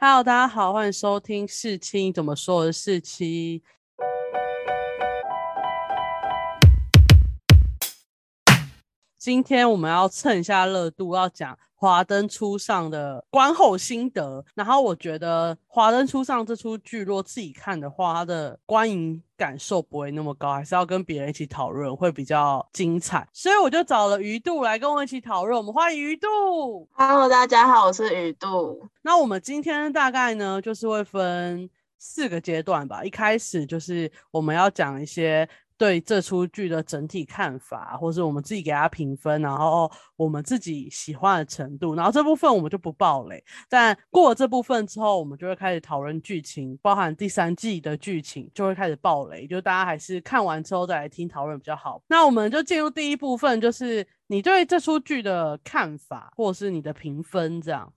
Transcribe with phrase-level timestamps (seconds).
[0.00, 2.58] Hello，大家好，欢迎收听四七怎么说？
[2.58, 3.64] 我是四七。
[9.18, 14.44] 今天我们要蹭一下热度，要讲《华灯初上》的观后心得。
[14.54, 23.26] 然后我觉得《华灯初上》这出剧，若自己看的话，它的观影感受不会那么高，还是要跟别人一起讨论会比较精彩。
[23.32, 25.58] 所以我就找了鱼度来跟我一起讨论。
[25.58, 26.88] 我们欢迎鱼度。
[26.92, 28.88] Hello，大家好，我是鱼度。
[29.02, 33.02] 那我们今天大概呢，就是会分四个阶段吧。
[33.02, 41.94] 一开始就是我们要讲一些对这出剧的整体看法，或是我们自己给它评分，然后我们自己喜欢的程度。
[41.94, 52.02] 然后这部分我们就不爆雷，但过了这部分之后，我们就会开始讨论剧情，包含第三季的剧情就会开始爆雷，就大家还是看完之后再来听讨论比较好。
[52.08, 57.92] 那我们就进入第一部分，就是你对这出剧的看法，或是你的评分这样。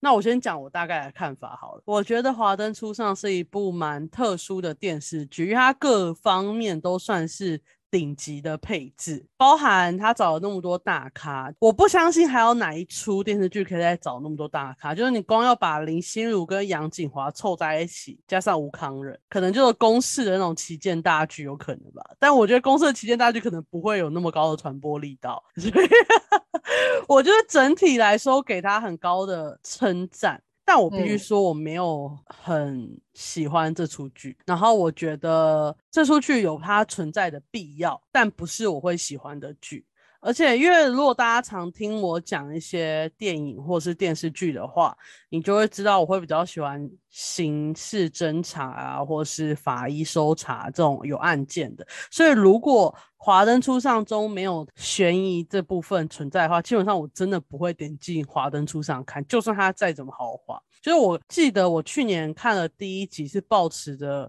[0.00, 1.82] 那我先讲我大概的看法好了。
[1.84, 11.52] 我觉得《华灯初上》是一部蛮特殊的电视剧，因为它各方面都算是顶级的配置，包含他找了那么多大咖。
[11.58, 22.02] 我不相信还有哪一出电视剧可以再找那么多大咖，就是你光要把林心如跟杨锦华凑在一起，加上吴康仁，可能就是公式的那种旗舰大剧有可能吧。
[22.18, 25.88] 但我觉得公式的旗舰大剧可能不会有那么高的传播力道，所以
[27.08, 30.42] 我觉得整体来说给他很高的称赞。
[30.66, 39.86] 但我必须嗯说，我没有很喜欢这出剧，然后我觉得这出剧有它存在的必要，但不是我会喜欢的剧。
[40.26, 44.92] 而且，因为如果大家常听我讲一些电影或是电视剧的话，
[45.28, 51.86] 你就会知道我会比较喜欢刑事侦查啊，或是法医搜查这种有案件的。
[52.10, 60.60] 所以，如果《华灯初上》中没有悬疑这部分存在的话，基本上我真的不会点进《华灯初上》看，就算它再怎么豪华。
[60.82, 64.28] 就是我记得我去年看了第一集，是抱持着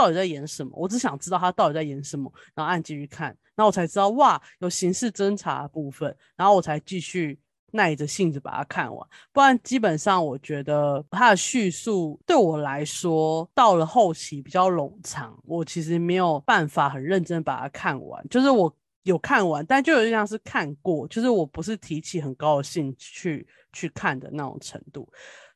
[0.00, 7.38] 到底在演什么，我只想知道他到底在演什么，然后按继续看，然后我才知道哇，有刑事侦查部分，然后我才继续
[7.72, 9.06] 耐着性子把它看完。
[9.30, 18.26] 不然基本上我觉得它的叙述对我来说，到了后期比较冗长，我其实没有办法很认真把它看完。
[18.30, 25.06] 就是我有看完，但就有点像是看过，就是我不是提起很高的兴趣去看的那种程度。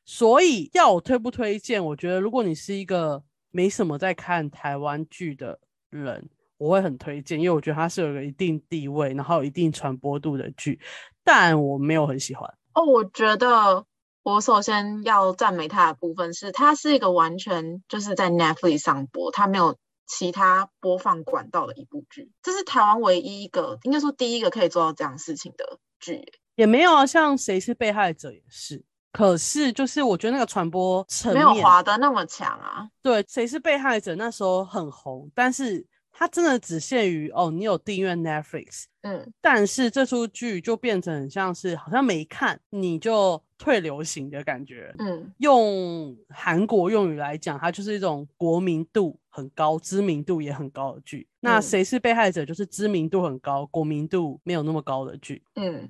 [0.05, 1.83] 所以要我推不推荐？
[1.83, 3.23] 我觉得如果你是一个
[3.55, 5.57] 没什么在看台湾剧的
[5.89, 10.77] 人，我会很推荐，因为我觉得它是有一个一定地位，然后有一定传播度的剧，
[11.23, 12.53] 但我没有很喜欢。
[12.73, 13.85] 哦，我觉得
[14.23, 26.25] 我首先要赞美它的部分是，它是一个完全就是在 Netflix 上播，它没有其他播放管道的一部剧，这是台湾唯一一个，应该说第一个可以做到这样事情的剧。
[26.55, 28.83] 也没有啊，像谁是被害者也是。
[29.15, 32.89] 可是，就是我觉得那个传播层没，有滑的那么强啊。
[33.01, 44.93] 对，谁是被害者那时候很红，但是它真的只限于哦，你有订阅 Netflix，嗯，但是这出剧就变成很像是好像没看你就退流行的感觉。
[44.99, 51.27] 嗯，用韩国用语来讲，它就是一种国民度很高、知名度也很高的剧。
[51.39, 52.45] 那嗯谁是被害者？
[52.45, 55.43] 就是知名度很高、国民度没有那么高的剧。
[55.55, 55.89] 嗯，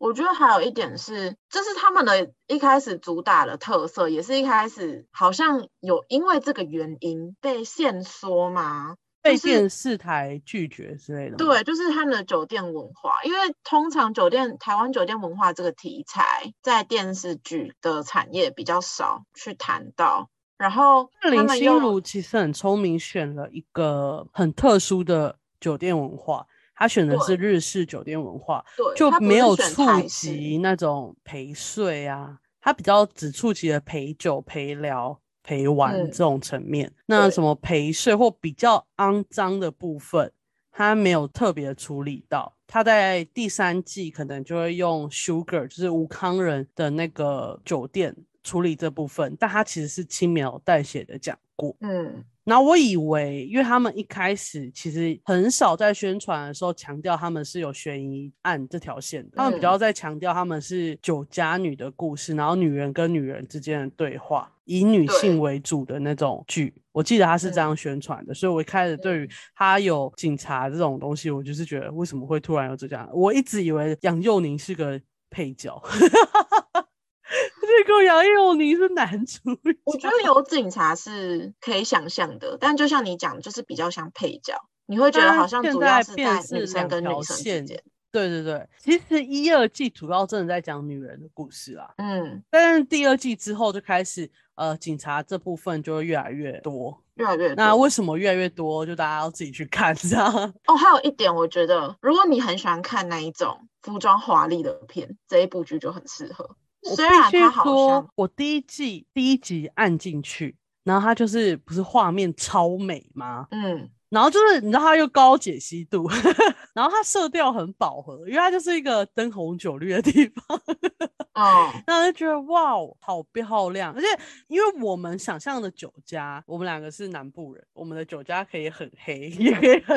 [0.00, 8.96] 我觉得还有一点是，这是他们的一开始主打的特色，也是一开始好像有因为这个原因被限缩嘛？
[9.20, 11.36] 被就是电视台拒绝之类的吗。
[11.36, 26.46] 对，就是他们的酒店文化，因为通常酒店台湾酒店文化这个题材在电视剧的产业比较少去谈到，然后林心如其实很聪明，选了一个很特殊的酒店文化，
[26.80, 36.90] 她选的是日式酒店文化，对就没有触及那种陪睡啊，他比较只触及了陪酒、陪聊、陪玩嗯这种层面。
[37.04, 40.32] 那什么陪睡或比较肮脏的部分，
[40.72, 42.56] 他没有特别处理到。
[42.66, 51.76] 他在第三季可能就会用 Sugar，就是吴康人的那个酒店处理这部分，但他其实是轻描淡写的讲过。
[51.80, 66.74] 嗯然后我以为，因为他们一开始其实很少在宣传的时候强调他们是有悬疑案这条线的，他们比嗯较在强调他们是酒家女的故事，然后女人跟女人之间的对话，以女性为主的那种剧。
[66.90, 73.08] 我记得他是这嗯样宣传的，所以我一开始对于他有警察这种东西，我就是觉得为什么会突然有这样？
[73.12, 75.00] 我一直以为杨佑宁是个
[75.30, 75.80] 配角。
[77.60, 84.54] 这个杨佑宁是男主角，我觉得有警察是可以想象的，但就像你讲，就是比较像配角，
[84.86, 87.82] 你会觉得好像主要是在女生跟条女生之线间。
[88.12, 97.00] 对对对，其实一二季主要真的在讲女人的故事啦，嗯，但是第二季之后就开始，呃，警察这部分就会越来越多。
[97.14, 98.84] 越来越那多为什么越来越多？
[98.84, 100.26] 就大家要自己去看，这样。
[100.66, 106.56] 哦，还有一点，我觉得如果你很喜欢看那一种服装华丽的片，这一部剧就很适合。
[106.82, 113.46] 我虽然必须它好说，我第一季第一集按进去，然后它就是不是画面超美吗？
[113.50, 116.08] 嗯，然后就是你知道它又高解析度，
[116.74, 120.60] 然后它色调很饱和，因为它就是一个灯红酒绿的地方，
[121.34, 123.92] 哦，然后就觉得哇，哦，好漂亮。
[123.94, 124.06] 而且
[124.48, 129.96] 因为我们想象的酒家，我们两个是南部人，我们的酒家可以很黑，也可以很，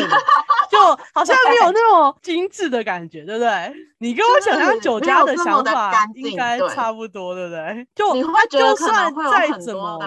[0.84, 3.74] 就好像没有那种精致的感觉，对不对？
[4.00, 7.88] 你跟我想象酒家的想法应该差不多，对不对？
[7.96, 10.00] 就你会它就觉得可算再怎么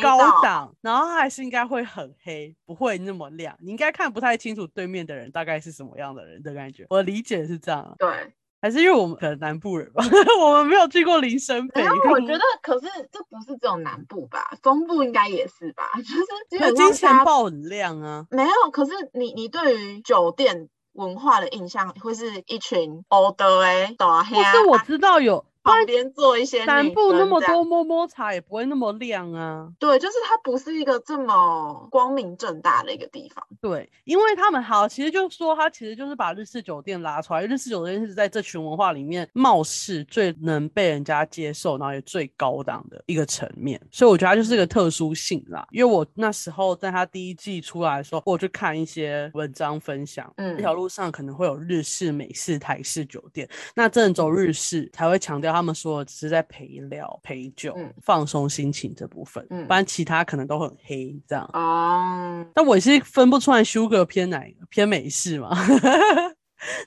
[0.00, 3.56] 高档，然后它还是应该会很黑，不会那么亮。
[3.60, 6.86] 你应该看不太清楚对面的人大概是什么样的人的感觉。
[6.90, 8.32] 我理解是这样啊，对。
[8.64, 10.02] 还是因为我们可能南部人吧，
[10.40, 12.12] 我们没有去过林森北然后路。
[12.12, 18.26] 我觉得，可是这不是只有南部吧，中部应该也是吧， 就是基可是金钱豹很亮啊。
[18.30, 18.70] 没有。
[18.72, 29.68] 可是你你对于酒店文化的印象会是一群欧德哎，大黑或是我知道有，旁边做一些女南部那么多摸摸茶也不会那么亮啊。
[29.78, 33.44] 对，就是它不是一个这么光明正大的一个地方。
[33.60, 37.42] 对，因为他们好，其实就是说，他其实就是把日式酒店拉出来。
[37.46, 43.80] 日式酒店是在这群文化里面，貌似最能被人家接受，然后也最高档的一个层面。
[43.90, 45.66] 所以我觉得它就是一个特殊性啦。
[45.70, 53.48] 因为我那时候在他第一季出来的时候，我去看一些文章分享，嗯这条路上可能会有日式、美式、台式酒店。
[53.74, 61.48] 那真的走日式才会强调他们说的只是在陪聊、陪酒、嗯放松心情这部分，嗯不然其他可能都很黑这样。
[61.52, 65.50] 哦，但我也是分不出来 Sugar 偏哪个，偏美式嘛？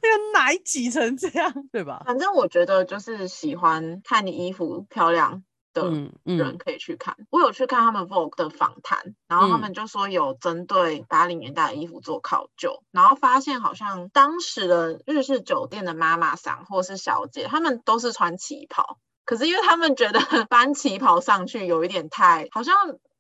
[0.01, 2.01] 那个奶挤成这样，对吧？
[2.05, 5.43] 反正我觉得就是喜欢看你衣服漂亮
[5.83, 7.15] 的嗯人嗯，可以去看。
[7.29, 18.97] 我有去看他们 Vogue 的访谈，然后他嗯们就说有针对八零年代的衣服做考究，然后发现好像当时的日式酒店的妈妈桑或是小姐，她们都是穿旗袍。
[19.25, 20.19] 可是因为他们觉得
[20.49, 22.75] 搬旗袍上去有一点太，好像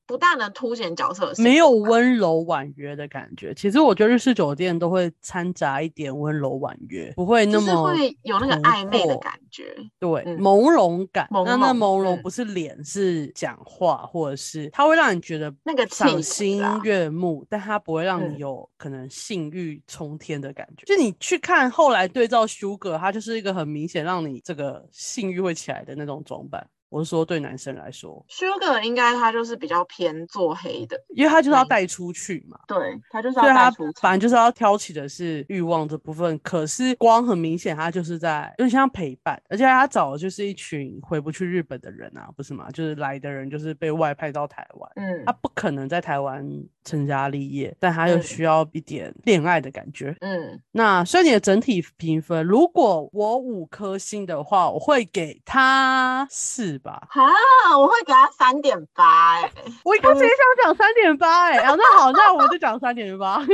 [0.07, 3.53] 不大能凸显角色没有温柔婉约的感觉。
[3.53, 9.75] 其实我觉得日式酒店都会掺杂一点温柔婉约，不会那就是么会有那个暧昧的感觉。
[9.99, 11.27] 对，嗯朦胧感。
[11.29, 20.85] 朦那那朦胧嗯不是脸，是讲话，或者是它会让你觉得那个赏心啊悦目，但它不会让你嗯有可能性欲冲天的感觉。
[20.85, 26.65] 就你去看后来对照 Sugar，它就是一个很明显让你这个性欲会起来的那种装扮。
[26.89, 32.59] 我是说对男生来说，Sugar 应该他就是比较偏做黑的，因为他就是要嗯带出去嘛。
[32.67, 32.77] 对
[33.09, 33.93] 他就是要带出场。
[34.01, 42.69] 反正就是要挑起的是欲望这部分，可是光很明显，他就是在有点像陪伴，而且他找的就是一群回不去日本的人啊，不是吗？
[42.71, 46.47] 就是来的人就是被外派到台湾，嗯他不可能在台湾
[46.83, 50.15] 成家立业，但他又嗯需要一点恋爱的感觉。
[50.21, 57.07] 嗯，那所以你的整体评分，如果我五颗星的话，我会给他四吧。
[57.09, 57.23] 哈，
[57.77, 59.51] 我会给他三点八，哎，
[59.83, 63.37] 我一开始也想讲三点八，哎，啊，那好，那我就讲三点八。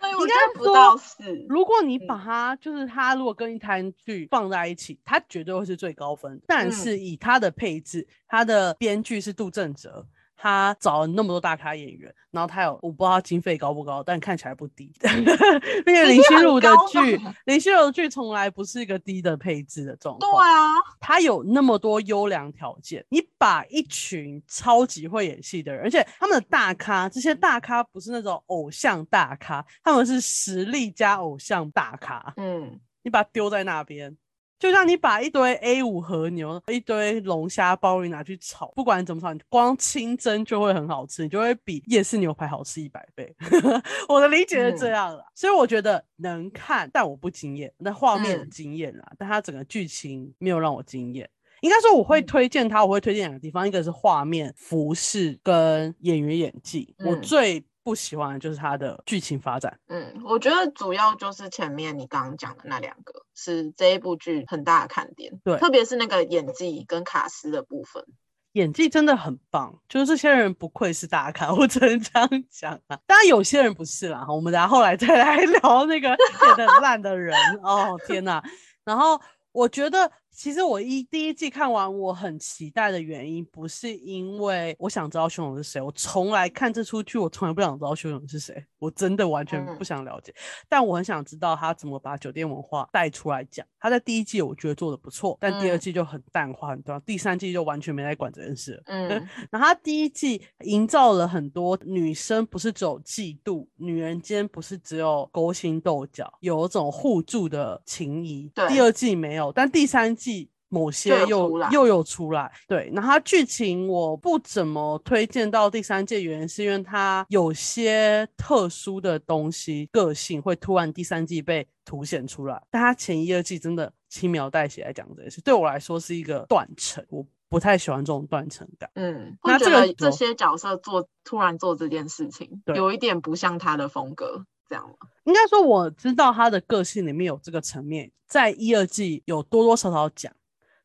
[0.00, 1.22] 我应该觉得不到四。
[1.48, 6.40] 如果你把嗯它，就是它如果跟一台剧放在一起，它绝对会是最高分。
[6.46, 10.06] 但嗯是以它的配置，它的编剧是杜正哲，
[10.40, 14.92] 他找了那么多大咖演员，然后他有我不知道他经费高不高，但看起来不低。
[15.84, 20.46] 并且林心如的高剧， 林心如的剧从来不是一个低的配置的状对况。
[20.46, 34.16] 啊，他有那么多优良条件，你把一群超级会演戏的人，而且他们的大咖，这些大咖不是那种偶像大咖，他们是实力加偶像大咖，嗯，你把它丢在那边。
[34.58, 43.34] 就像你把一堆 A 五和牛、一堆龙虾鲍鱼拿去炒，不管怎么炒，你光清蒸就会很好吃，你就会比夜市牛排好吃一百倍。
[44.08, 47.72] 我的理解是这嗯样啦，所以我觉得能看，但我不惊艳。
[47.78, 51.28] 那画面很惊艳啦，但它整个剧情没有让我惊艳。
[51.60, 56.94] 应该说我会嗯推荐它，我会推荐两个地方，一个是画面、服饰跟演员演技。
[57.04, 59.80] 我嗯最不喜欢的就是它的剧情发展。
[59.88, 68.04] 嗯，我觉得主要就是前面你刚刚讲的那两个是这一部剧很大的看点，对特别是那个演技跟卡斯的部分。
[68.52, 72.98] 演技真的很棒，就是这些人不愧是大咖， 我只能这样讲啊。
[73.06, 77.34] 当然有些人不是啦，我们等下后来再来 聊那个演的烂的人。
[77.62, 78.44] 哦天哪！
[78.84, 79.18] 然后
[79.52, 90.32] 我觉得其实我一第一季看完，我很期待的原因，不是因为我想知道凶手是谁，我从来看这出剧，我从来不想知道凶手是谁，我真的完全不想了解。
[90.68, 93.66] 但我很想知道他怎么把酒店文化带出来讲。
[93.80, 98.80] 他在第一季我觉得做的不错，但第二季就很淡化很多，第三季就完全没来管这件事。
[98.86, 99.08] 嗯，
[99.50, 108.48] 然后他第一季营造了很多女生不是只有嫉妒，女人间不是只有勾心斗角，有一种互助的情谊。
[108.54, 110.27] 对第二季没有，但第三季。
[110.70, 128.90] 某些又又有出来，对，然后剧情我不怎么推荐到第三季，原因是因为它有些特殊的东西，个性会突然第三季被凸显出来，但它前一二季真的轻描淡写来讲这件事，对我来说是一个断层，我不太喜欢这种断层感。
[128.94, 134.94] 嗯，那这个这些角色做突然做这件事情，有一点不像他的风格，这样吗？
[135.24, 140.32] 应该说我知道他的个性里面有这个层面，在一二季有多多少少讲。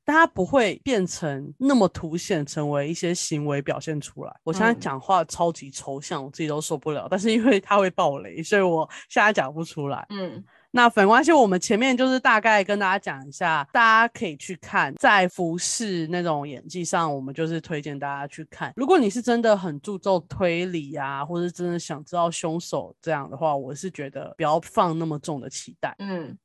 [0.05, 4.35] 但他不会变成那么凸显，成为一些行为表现出来。
[4.43, 7.07] 我现在讲话超级抽象，我自己都受不了。
[7.09, 10.05] 但是因为他会爆雷，所以我现在讲不出来。
[10.09, 10.43] 嗯，
[10.75, 14.91] 那粉关系，我们前面就是大概跟大家讲一下，大家可以去看。
[14.95, 18.73] 在服饰那种演技上，我们就是推荐大家去看。
[18.75, 25.95] 如果你是真的很注重推理啊，或者真的想知道凶手这样的话，我是觉得不要放那么重的期待。
[25.99, 26.35] 嗯。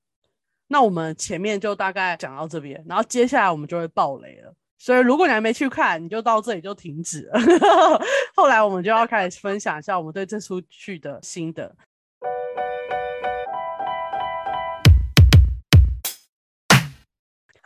[0.67, 4.53] 那我们前面就大概讲到这边，然后接下来我们就会爆雷了。
[4.77, 7.41] 所以如果你还没去看，你就到这里就停止了。
[8.37, 11.75] 后来我们就要开始分享一下我们对这出剧的心得。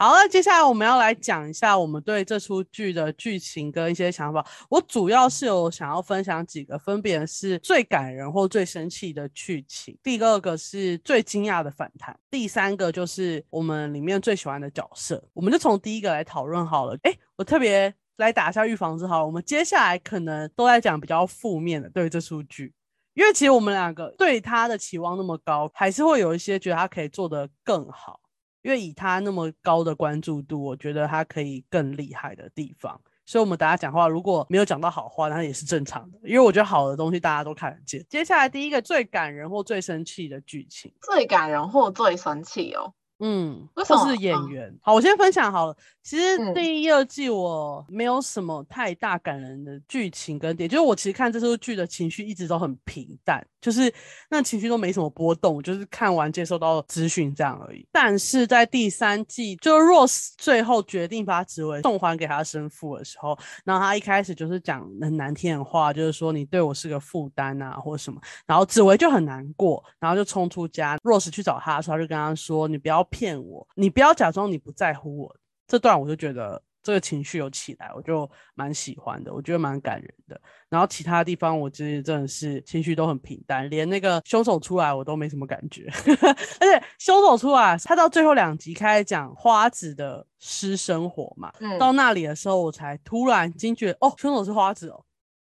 [0.02, 4.44] 好那，接下来我们要来讲一下我们对这出剧的剧情跟一些想法。
[4.68, 15.24] 我主要是有想要分享几个，分别是最感人或最生气的剧情，第二个是最惊讶的反弹，第三个就是我们里面最喜欢的角色。
[15.32, 16.98] 我们就从第一个来讨论好了。
[17.04, 22.74] 哎，我特别来打一下预防针，好，我们接下来可能都在讲比较负面的对这出剧，
[23.14, 28.18] 因为其实我们两个对他的期望那么高，还是会有一些觉得他可以做得更好。
[28.62, 36.18] 因为以他那么高的关注度，我觉得他可以更厉害的地方，所以我们大家讲话如果没有讲到好话，那也是正常的。
[36.24, 38.04] 因为我觉得好的东西大家都看得见。
[38.08, 42.92] 接下来第一个最感人或最生气的剧情，最感人或最生气哦。
[43.24, 44.76] 嗯，或是演员。
[44.82, 45.76] 好，我先分享好了。
[46.02, 53.90] 其实第一、二季我没有什么太大感人的剧情跟点，就是我其实看这出剧的情绪一直都很平淡，就是
[54.28, 57.86] 那情绪都没什么波动，就是看完接收到资讯这样而已。
[57.90, 68.20] 但是在第三季，就 Rose 最后决定把紫薇送还给他生父的时候，然后他一开始就是讲很难听的话，就是说你对我是个负担啊，或者什么。
[68.46, 70.98] 然后紫薇就很难过，然后就冲出家。
[71.04, 75.36] Rose 去找他的时候，就跟他说：“你不要骗我，你不要假装你不在乎我。”
[75.68, 80.40] 这段我就觉得这个情绪有起来，我就蛮喜欢的，我觉得蛮感人的。
[80.68, 85.88] 然后其他地方我其实真的是情绪都很平淡，连那个凶手出来我都没什么感觉。
[86.60, 95.04] 而且凶手出来，他到最后两集开始讲花子的私生活嘛，到那里的时候我才突然惊觉，哦，凶手是花子哦，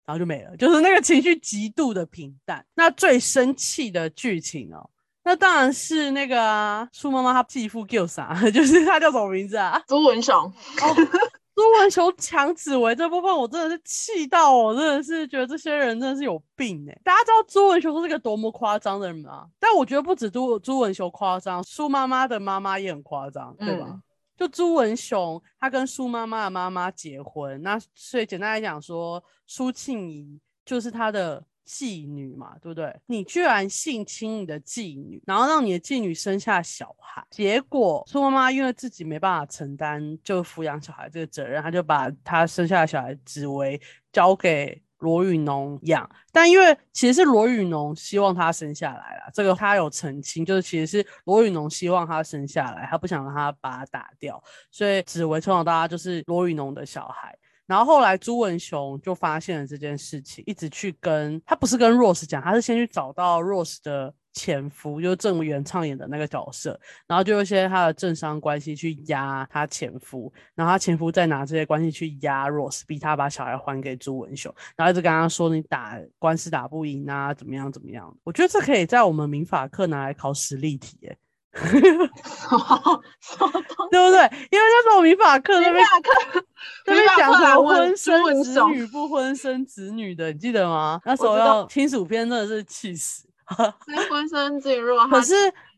[0.06, 2.64] 然后就没了，就是那个情绪极度的平淡。
[2.74, 4.90] 那最生气的剧情哦。
[5.24, 8.34] 那当然是那个啊苏妈妈她继父叫啥？
[8.52, 9.82] 就是他叫什么名字啊？
[9.88, 10.36] 朱文雄。
[10.36, 10.52] 哦
[11.54, 17.00] 朱文雄抢紫薇这部分，我真的是气到，我真的是觉得这些人真的是有病哎！
[17.04, 19.46] 大家知道朱文雄是个多么夸张的人吗？
[19.60, 24.00] 但我觉得不止朱朱文雄夸张，苏妈妈的妈妈也很夸张，对吧？
[24.36, 31.40] 就朱文雄他跟苏妈妈的妈妈结婚，那所以简单来讲说，苏庆怡就是他的。
[31.66, 32.94] 妓女嘛，对不对？
[33.06, 43.80] 你居然性侵你的妓女，然后让你的妓女生下小孩，结果苏妈妈因为自己没办法承担就抚养小孩这个责任，她就把她生下的小孩紫薇
[44.12, 46.08] 交给罗宇农养。
[46.32, 57.36] 但因为其实是罗宇农希望他生下来了，这个他有澄清，就是其实是罗宇农希望他生下来，他不想让他把他打掉，所以紫薇从小到大就是罗宇农的小孩。
[57.66, 78.14] 然后后来朱文雄就发现了这件事情，一直去跟他不是跟 Rose 讲，他是先去找到 Rose 的前夫，就是郑元畅演的那个角色，然后就一些他的政商关系去压他前夫，然后他前夫再拿这些关系去压 Rose，逼他把小孩还给朱文雄，然后一直跟他说你打官司打不赢啊，怎么样怎么样？
[78.24, 81.16] 我觉得这可以在我们民法课拿来考实例题，哎。
[83.90, 84.20] 对不对？
[84.50, 85.84] 因为那时候民法课那边
[86.86, 91.00] 那边讲什么婚生子女不婚生子女的，你记得吗？
[91.04, 93.28] 那时候要亲属篇真的是气死。
[94.10, 94.80] 婚生子女，
[95.10, 95.34] 可是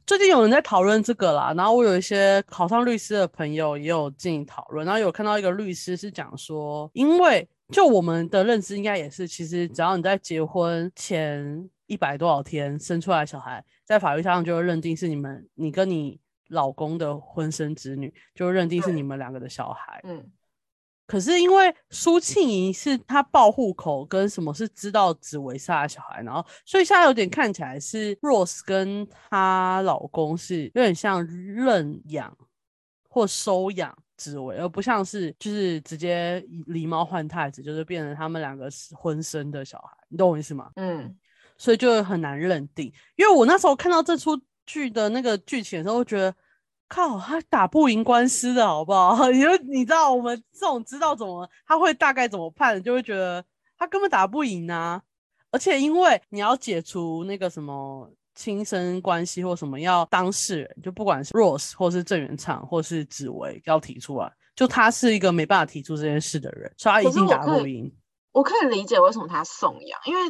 [0.06, 20.00] 最近有人在讨论这个啦，然后我有一些考上律师的朋友也有进行讨论，然后有看到一个律师是讲说，因为就我们的认知应该也是，其实只要你在结婚前一百多少天生出来小孩，在法律上就认定是你们你跟你老公的婚生子女，就认定是你们两个的小孩。
[20.04, 20.24] 嗯，
[21.06, 32.36] 可是因为苏庆怡是她报户口跟什么是知道紫薇是她的小孩，然后所以现在有点看起来是 Rose 跟她老公是有点像认养
[33.08, 40.70] 或收养紫薇，而不像是就是直接狸猫换太子，就是变成他们两个是婚生的小孩，你懂我意思吗？
[40.76, 41.16] 嗯，
[41.58, 42.92] 所以就很难认定。
[43.16, 46.34] 因为我那时候看到这出剧的那个剧情的时候，觉得
[46.88, 49.28] 靠，他打不赢官司的好不好？
[49.30, 53.44] 你就你知道我们这种知道怎么他会大概怎么判，就会觉得
[53.76, 55.02] 他根本打不赢啊。
[55.50, 67.90] 而且因为你要解除那个什么亲生关系或什么，要当事人，就不管是 Rose 或是郑元畅或是紫薇要提出来，就他是一个没办法提出这件事的人，所以他一定打不赢。
[68.32, 70.20] 我可以理解为什么他送养，因为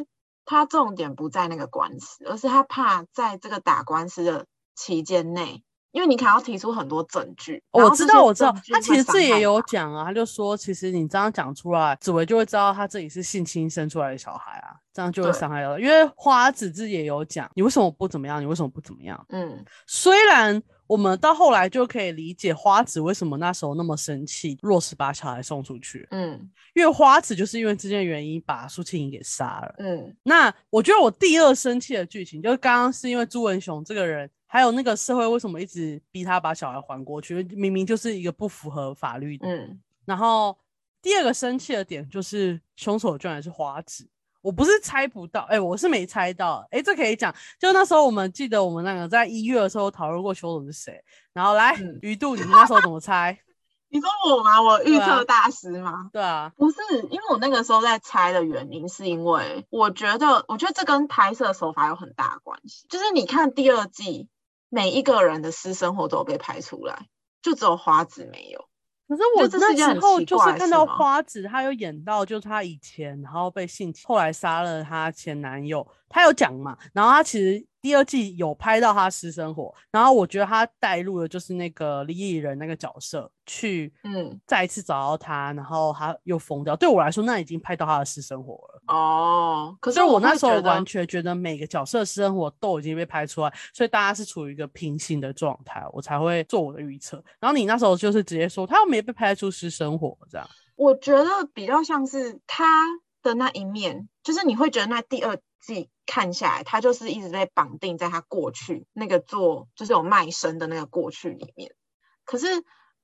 [0.47, 5.63] 他重点不在那个官司，而是他怕在这个打官司的期间内。
[5.93, 15.79] 因为你可能要提出很多证据，我知道，我知道，他其实自己也有讲啊，他就说，其实你这样讲出来，紫薇就会知道他自己是性侵生出来的小孩啊，这样就会伤害到。
[15.79, 18.39] 因为花子自己也有讲，你为什么不怎么样？
[18.39, 19.25] 你为什么不怎么样？
[19.29, 34.29] 嗯，虽然我们到后来就可以理解花子为什么那时候那么生气，若是把小孩送出去，嗯，因为花子就是因为这件原因把苏庆怡给杀了，嗯，那我觉得我第二生气的剧情，就是刚刚是因为朱文雄这个人。
[34.49, 37.43] 还有那个社会为什么一直逼他把小孩还过去？
[37.51, 39.45] 明明就是一个不符合法律的。
[39.45, 40.57] 嗯，然后
[41.01, 44.07] 第二个生气的点就是凶手居然是花子，
[44.47, 47.35] 我不是猜不到，哎，我是没猜到，哎，这可以讲。
[47.59, 53.37] 就那时候我们记得我们那个在一月的时候讨论过凶手是谁，然后来鱼肚，你们那时候怎么猜？
[53.91, 54.61] 你说我吗？
[54.61, 56.09] 我预测大师吗？
[56.13, 56.77] 对啊，不是，
[57.09, 62.85] 因为我那个时候在猜的原因，是因为我觉得，我觉得这跟拍摄手法有很大关系。
[62.87, 64.29] 就是你看第二季。
[64.69, 67.07] 每一个人的私生活都有被拍出来，
[67.41, 68.67] 就只有花子没有。
[69.07, 76.77] 可是我那时候就是看到花子，她有演到，就是她以前然后被性侵，后来杀了她前男友，她有讲嘛。
[76.93, 77.65] 然后她其实。
[77.81, 86.75] 第二季有拍到他私生活，然后我觉得他带入的就是那个李艺人那个角色，去嗯再一次找到他，然后他又疯掉。
[86.75, 88.81] 对我来说，那已经拍到他的私生活了。
[88.87, 97.23] 哦，可是我那时候完全觉得每个角色私生活都已经被拍出来，所以大家是处于一个平行的状态，我才会做我的预测。
[97.39, 100.47] 然后你那时候就是直接说他又没被拍出私生活，这样。
[100.75, 102.85] 我觉得比较像是他
[103.21, 105.37] 的那一面，就是你会觉得那第二。
[105.67, 111.75] 自己看下来，他就是一直被绑定在他过去那个做就是有卖身的那个过去里面。
[112.23, 112.47] 可是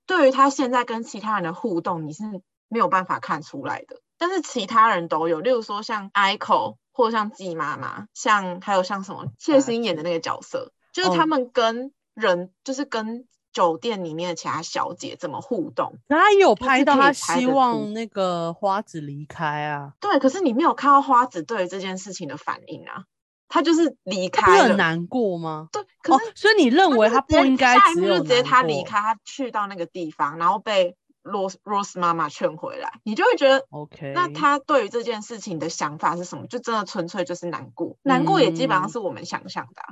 [0.05, 2.23] 对于他现在跟其他人的互动，你是
[2.69, 3.99] 没有办法看出来的。
[4.17, 13.27] 但是其他人都有，例如说像 ICO 或者像季妈妈，像还有像什么谢欣演的那个角色，就是他们跟人，就是跟。
[13.53, 15.99] 酒店里面的其他小姐怎么互动？
[16.09, 19.93] 他有拍到他希望那个花子离开啊。
[20.01, 23.05] 对，可是你没有看到花子对这件事情的反应啊。
[23.49, 25.67] 他就是离开了，很难过吗？
[25.71, 34.11] 对，可是所以你认为他不应该只有直接他离开，他去到那个地方，然后被 Rose Rose 妈妈劝回来，你就会觉得 OK。
[34.15, 36.47] 那他对于这件事情的想法是什么？
[36.47, 39.83] 就真的纯粹就是难过，难过也基本上是我们想象的。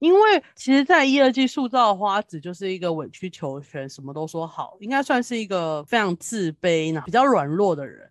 [0.00, 8.10] 因为其实，在一、二季塑造花子就是一个委曲求全，什么都说好，应该算是一个非常自卑呢、比较软弱的人。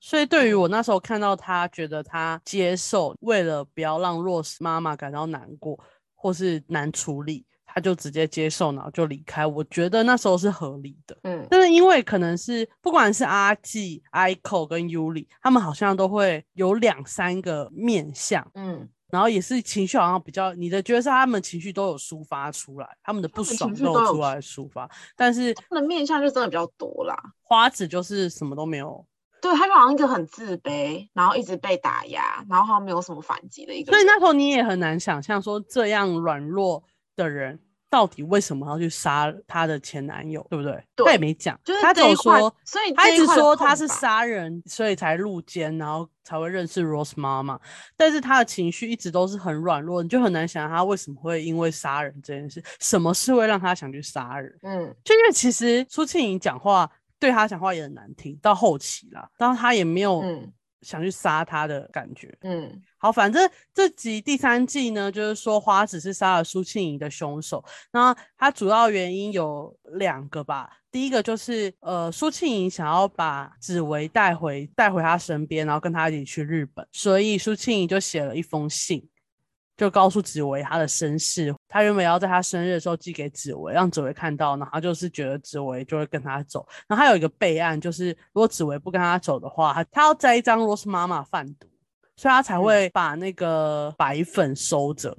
[0.00, 5.78] 所以，对于我那时候看到他，觉得他接受，为了不要让 Rose 妈妈感到难过
[6.14, 9.46] 或是难处理，他就直接接受，然后就离开。
[9.46, 11.16] 我觉得那时候是合理的。
[11.22, 18.44] 嗯，但是因为可能是不管是阿纪、Ico 跟 Yuli，他们好像都会有两三个面相。
[18.54, 18.88] 嗯。
[19.10, 27.16] 然后也是情绪好像比较，你的角色他们情绪都有抒发出来，他们的不爽都有出来抒发，但是他们的面相就真的比较多啦。
[27.42, 29.06] 花子就是什么都没有，
[29.40, 33.92] 对他就好像一个很自卑，然后一直被打压，然后好像没有什么反击的一个。
[33.92, 36.82] 所以那时候你也很难想象说这样软弱
[37.16, 37.58] 的人。
[37.90, 40.84] 到底为什么要去杀她的前男友，对不对？
[40.96, 47.58] 他也没讲，就是他只有说，所以他一直说他是杀人，所以才入监，然后才会认识 Rose 妈妈。
[47.96, 54.54] 但是他的情绪一直都是很软弱，你就很难想他为什么会因为杀人这件事，什么事会让他想去杀人？
[54.62, 60.22] 嗯，就因为其实苏庆颖讲话对他讲话也很难听，到后期啦，当他也没有
[60.82, 62.36] 想去杀他的感觉。
[62.42, 67.64] 嗯好，反正这集第三季呢，就是说花子是杀了苏庆怡的凶手。
[67.92, 70.70] 那他主要原因有两个吧。
[70.90, 79.06] 第一个就是，呃，苏庆怡想要把紫薇带回带回他身边，然后跟他一起去日本，所以苏庆怡就写了一封信，
[79.78, 81.54] 就告诉紫薇她的身世。
[81.66, 86.68] 她原本要在她生日的时候寄给紫薇，让紫薇看到，然后她就是觉得紫薇就会跟他走。
[86.86, 91.66] 然后他有一个备案，就是如果紫薇不跟他走的话，他他要栽赃罗斯妈妈贩毒。
[92.20, 95.16] 所以他才会把那个白粉收着，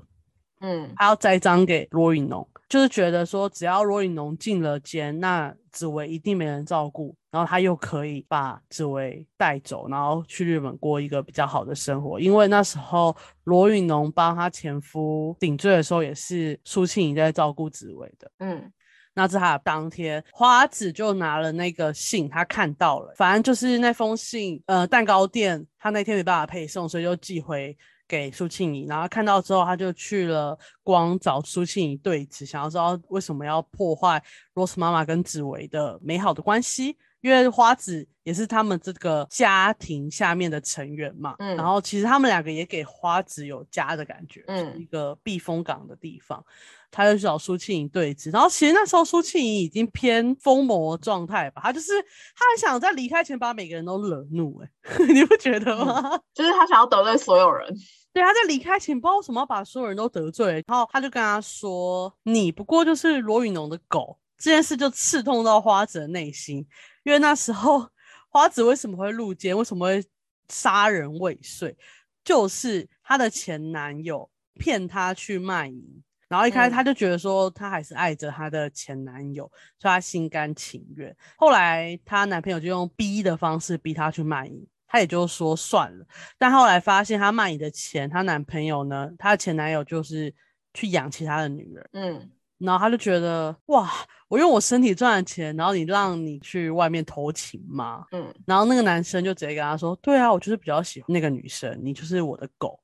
[0.60, 12.20] 嗯他要栽赃给罗宇农，就是觉得说只要罗宇农进了监，那紫薇一定没人照顾，然后他又可以把紫薇带走，然后去日本过一个比较好的生活。
[12.20, 18.32] 因为那时候罗宇农帮他前夫顶罪的时候，也是苏庆怡在照顾紫薇的。
[18.40, 18.72] 嗯
[19.16, 28.86] 那在他当天，花子就拿了那个信，他看到了，反正就是那封信，呃，蛋糕店他那天没办法配送，所以就寄回给苏庆怡。
[28.86, 36.96] 然后看到之后，他就去了光找苏庆怡对峙，想要知道为什么要破坏 Rose 妈妈跟紫薇的美好的关系。
[37.22, 46.44] 因为花子也是他们这个家庭下面的成员嘛，嗯然后其实他们两个也给花子有家的感觉，嗯是一个避风港的地方。
[46.92, 51.92] 他就去找苏庆怡对峙，然后其实那时候苏庆怡已经偏疯魔状态吧，他就是
[52.36, 54.70] 他很想在离开前把每个人都惹怒、欸，
[55.14, 56.20] 你不觉得吗？
[56.34, 57.72] 就是他想要得罪所有人。
[58.12, 66.66] 对，他在离开前不知道为什么要把所有人都得罪，然后他就跟他说：“你不过就是罗宇农的狗。”这件事就刺痛到花子的内心，
[67.04, 67.90] 因为那时候
[68.30, 70.04] 花子为什么会入监，为什么会
[70.50, 71.76] 杀人未遂，
[72.24, 79.44] 就是她的前男友骗她去卖淫，然后一开始嗯她就觉得说她还是爱着她的前男友，
[79.80, 81.16] 所以她心甘情愿。
[81.38, 86.06] 后来她男朋友就用逼的方式逼她去卖淫，她也就说算了。
[86.38, 90.34] 但后来发现她卖淫的钱，她男朋友呢，她的前男友就是
[90.74, 91.90] 去养其他的女人。
[91.94, 93.90] 嗯然后她就觉得哇，
[94.30, 98.06] 我用我身体赚的钱，然后你让你去外面偷情吗？
[98.14, 102.80] 嗯然后那个男生就直接跟他说：“对啊，我就是比较喜欢那个女生，你就是我的狗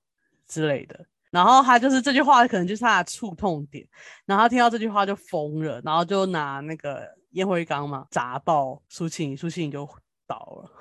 [0.48, 3.86] 之类的。”然后他就是这句话可能就是他的触痛点，
[4.26, 9.88] 然后他听到这句话就疯了，然后就拿那个烟灰缸嘛砸爆苏庆怡，苏庆怡就
[10.26, 10.72] 倒了。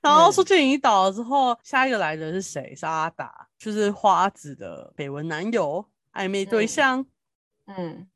[0.00, 2.74] 然后嗯苏庆怡倒了之后，下一个来的是谁？
[2.74, 7.06] 是阿达，就是花子的绯闻男友、暧昧对嗯象。
[7.66, 8.08] 嗯，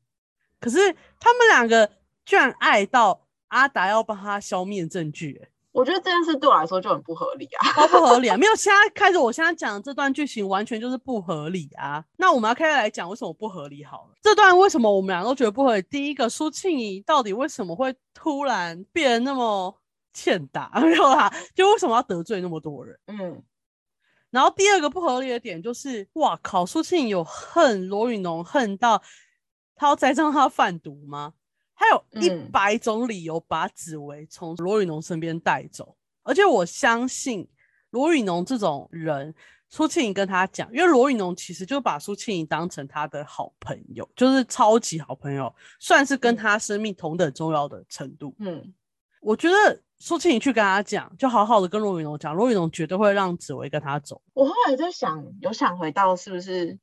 [0.65, 0.79] 可是
[1.19, 1.87] 他们两个
[2.25, 7.71] 居然爱到阿达要帮他消灭证据、欸，我觉得这件事对我来说就很不合理啊。
[7.73, 8.35] 超不合理啊！
[8.35, 12.03] 没有，现在开始，我现在讲的这段剧情完全就是不合理啊。
[12.17, 14.15] 那我们要开始来讲为什么不合理好了。
[14.23, 15.83] 这段为什么我们俩都觉得不合理？
[15.83, 19.79] 第一个，苏庆怡到底为什么会突然变得那么
[20.13, 20.71] 欠打？
[20.81, 22.97] 没有啦，就为什么要得罪那么多人？
[23.05, 23.43] 嗯
[24.31, 29.01] 然后第二个不合理的点就是，哇靠，苏庆怡有恨罗宇农，恨到
[29.75, 31.33] 他要栽赃他贩毒吗？
[31.75, 37.47] 他有一嗯百种理由把紫薇从罗宇农身边带走，而且我相信
[37.89, 39.35] 罗宇农这种人，
[39.67, 48.33] 苏庆怡跟他讲，因为罗宇农其实就把苏庆怡当成他的好朋友，就是超级好朋友，算是跟嗯他生命同等重要的程度。
[48.39, 48.73] 嗯
[49.19, 54.21] 我觉得苏庆怡去跟他讲，就好好的跟罗宇农讲，罗宇农绝对会让紫薇跟他走。
[54.33, 56.77] 我后来在想，有想回到是不是，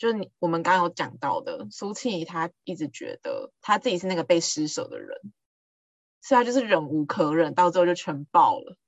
[0.00, 5.20] 就是你我们刚刚有讲到的，苏庆怡她一直觉得她自己是那个被施舍的人，
[6.22, 8.78] 所以她就是忍无可忍，到最后就全爆了。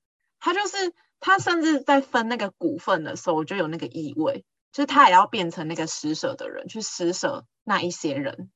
[0.40, 8.50] 她就是她甚至在分那个股份的时候，我就有那个意味，就是她也要变成那个施舍的人，去施舍那一些人，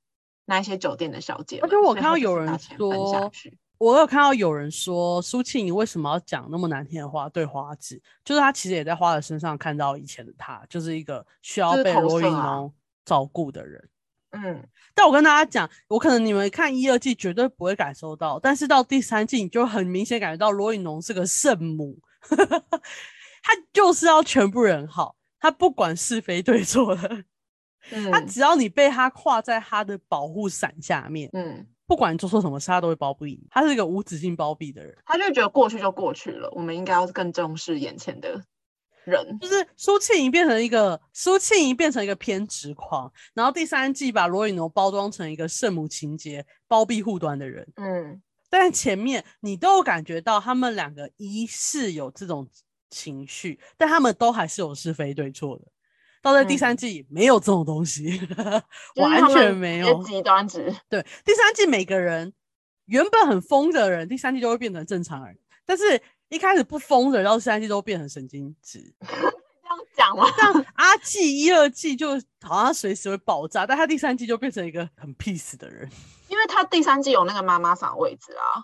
[0.47, 1.69] 那一些酒店的小姐们。
[1.69, 12.73] 而且我看到有人把钱分下说去我有看到有人说苏庆你为什么要讲那么难听的话对花子，就是他其实也在花子身上看到以前的他，就是一个需要被罗云龙
[13.05, 13.89] 照顾的人。
[14.31, 14.62] 嗯，
[14.95, 27.09] 但我跟大家讲，我可能你们看一二季绝对不会感受到，但是到第三季你就很明显感觉到罗云龙是个圣母， 他就是要全部人好，他不管是非对错的，
[28.11, 33.46] 他嗯只要你被他跨在他的保护伞下面，嗯，不管你做错什么事，他都会包庇你。
[33.51, 34.96] 他是一个无止境包庇的人。
[35.05, 38.42] 他就觉得过去就过去了，我们应该要更重视眼前的
[39.05, 39.38] 人。
[39.38, 47.66] 就是苏庆怡变成一个苏庆怡变成一个偏执狂，然后第三季把罗宇农包装成一个圣母情节、包庇护短的人。
[47.77, 52.49] 嗯但前面你都有感觉到他们两个一是有这种
[52.90, 55.64] 情绪，但他们都还是有是非对错的。
[56.22, 58.42] 到了第三嗯季、没有这种东西， 就是
[59.02, 60.02] 完全没有。
[60.02, 60.74] 极端值。
[60.88, 62.33] 对，第三季每个人
[62.87, 65.38] 原本很疯的人，第三季就会变成正常人。
[65.64, 68.94] 但是一开始不疯的，然后第三季都变成神经质。
[69.07, 70.31] 这样讲吗？
[70.37, 72.11] 像阿季一、二季就
[72.42, 75.90] 好像随时会爆炸，但他第三季就变成一个很 peace 的人。
[76.29, 78.62] 因为他第三季有那个妈妈桑位置啊，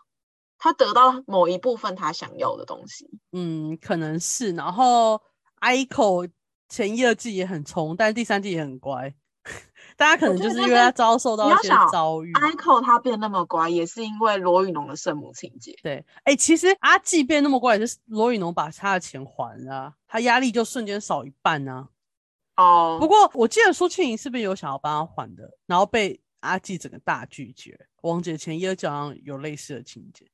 [0.59, 3.09] 他得到某一部分他想要的东西。
[3.33, 4.53] 嗯，可能是。
[4.53, 5.21] 然后
[5.61, 6.29] Ico
[6.73, 9.15] 前一、二季也很冲，但第三季也很乖。
[9.95, 12.33] 大家可能就是因为他遭受到一些遭遇。
[12.33, 15.79] Ico 他变那么乖，也是因为罗宇农的圣母情节。
[15.83, 21.89] 对，哎，其实阿纪变那么乖，也是罗宇农把他的钱还了，他压力就瞬间少一半呢。
[22.57, 27.79] 哦，不过我记得苏庆怡是不是有想要帮他还的，然后被阿纪整个大拒绝。
[28.01, 30.27] 王姐前一二讲有类似的情节。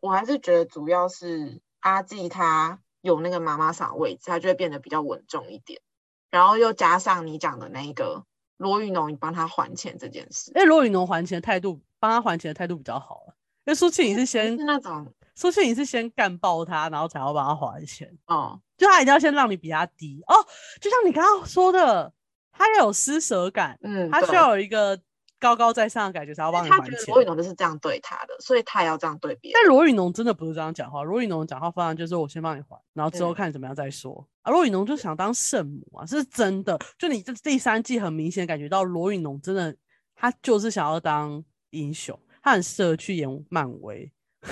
[0.00, 5.82] 我还是觉得主要是阿纪他有那个妈妈嗓位置，他就会变得比较稳重一点。
[6.30, 8.24] 然后又加上你讲的那一个
[8.56, 13.34] 罗宇农，你帮他还钱这件事，因为罗宇农还钱的态度，帮他还钱的态度比较好了。
[13.64, 18.16] 因为苏庆怡是先是那种苏庆你是先干爆他，然后才要帮他还钱。
[18.26, 20.34] 哦，就他一定要先让你比他低哦，
[20.80, 22.12] 就像你刚刚说的，
[22.50, 24.98] 他要有施舍感，嗯，他需要有一个。
[25.42, 26.84] 高高在上的感觉才要帮你还钱。
[26.84, 29.60] 他觉得罗宇农就是这样对他的，所以他也要这样对别人。
[29.60, 34.24] 但罗宇农真的不是这样讲话，罗宇农讲话方案就是我先帮你还，然后之后看怎么样再说。
[34.42, 36.78] 啊，罗宇农就想当圣母啊，是真的。
[36.96, 39.74] 就你这第三季很明显感觉到罗宇农真的，
[40.14, 44.12] 他就是想要当英雄，他很适合去演漫威。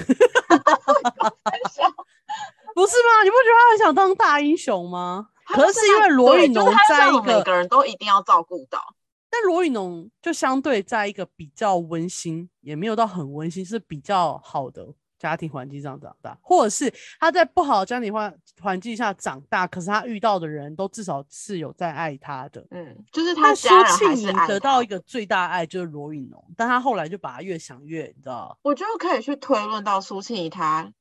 [2.75, 3.23] 不是吗？
[3.23, 5.29] 你不觉得他很想当大英雄吗？
[5.47, 8.81] 可是是因为罗宇农在每个人都一定要照顾到。
[9.31, 14.87] 但罗宇农就相对在一个比较温馨，也没有到很温馨，是比较好的
[15.19, 22.67] 家庭环境上长大，或者是他在不好的家庭环环境下长大，可是他遇到的人都至少是有在爱他的。
[22.71, 28.59] 嗯，就是他苏庆怡得到一个最大爱就是罗宇农，但他后来就把他越想越，你知道？
[28.63, 30.93] 我觉得可以去推论到苏庆怡他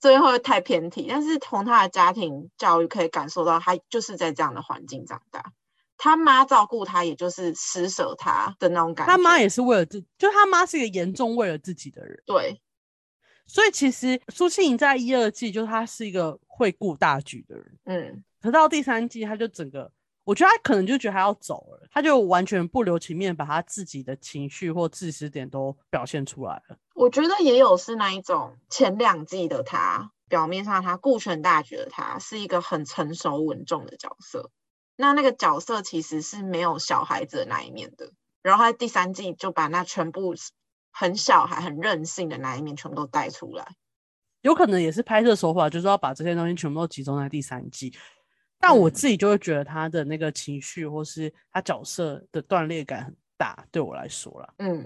[0.00, 5.52] 这边会太偏题，但是从他的家庭教育可以感受到，他就是在这样的环境长大。
[5.98, 9.12] 他妈照顾他，也就是施舍他的那种感觉。
[9.12, 12.22] 他妈也是为了自，就他妈是一个严重为了自己的人。
[12.26, 12.60] 对，
[13.46, 17.78] 所以其实苏庆莹在一二季，就是他是一个会顾大局的人。
[17.84, 19.90] 嗯，可到第三季，他就整个，
[20.24, 26.76] 我觉得他可能就觉得他要走了，他就完全不留情面，把他自己的情绪或自私点都表现出来了。
[26.94, 34.50] 我觉得也有是那一种前两季的他，表面上他顾全大局的他，是一个很成熟稳重的角色。
[34.96, 38.10] 那那个角色其实是没有小孩子的那一面的，
[38.42, 40.34] 然后他第三季就把那全部
[40.90, 43.76] 很小孩、很任性的那一面全部都带出来，
[44.40, 47.94] 有可能也是拍摄手法，就是要把这些东西全部都集中在第三季。
[48.58, 54.78] 但我自己就会觉得他的那个情绪或是他角色的断裂感很大，对我来说啦，嗯，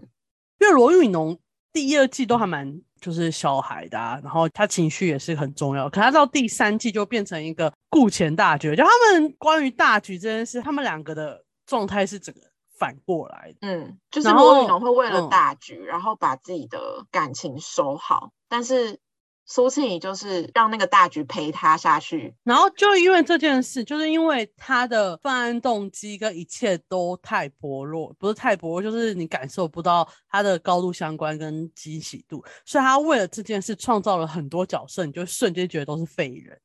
[0.59, 1.41] 因为罗玉农
[1.73, 2.83] 第一、二季都还蛮。
[3.01, 5.89] 就是小孩的，然后他情绪也是很重要。
[5.89, 12.41] 可他到第三季就变成一个顾前大局，就他们关于大局这件事，他们两个的状态是整个
[12.79, 13.59] 反过来的。
[13.63, 19.01] 嗯，就是罗宇农会为了大局，然后把自己的感情收好，但是。
[19.47, 36.57] 苏庆怡就是让那个大局陪他下去，然后就因为这件事，就是因为他的犯案动机跟一切都太薄弱，不是太薄弱，就是你感受不到他的高度相关跟惊喜度，所以他为了这件事创造了很多角色，你就瞬间觉得都是废人，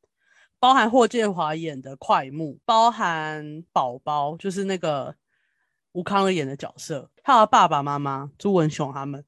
[0.60, 5.16] 包含霍建华演的快木，包含宝宝，就是那个
[5.94, 9.26] 吴康乐演的角色，还有爸爸妈妈朱文雄他们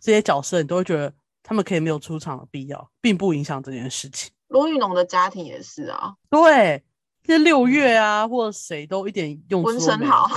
[0.00, 1.12] 这些角色，你都会觉得。
[1.48, 4.32] 他们可以没有出场的必要，并不影响这件事情。
[4.48, 6.82] 罗宇农的家庭也是啊，对，
[7.22, 9.62] 这六月啊，或者谁都一点用。
[9.62, 10.28] 纹身好，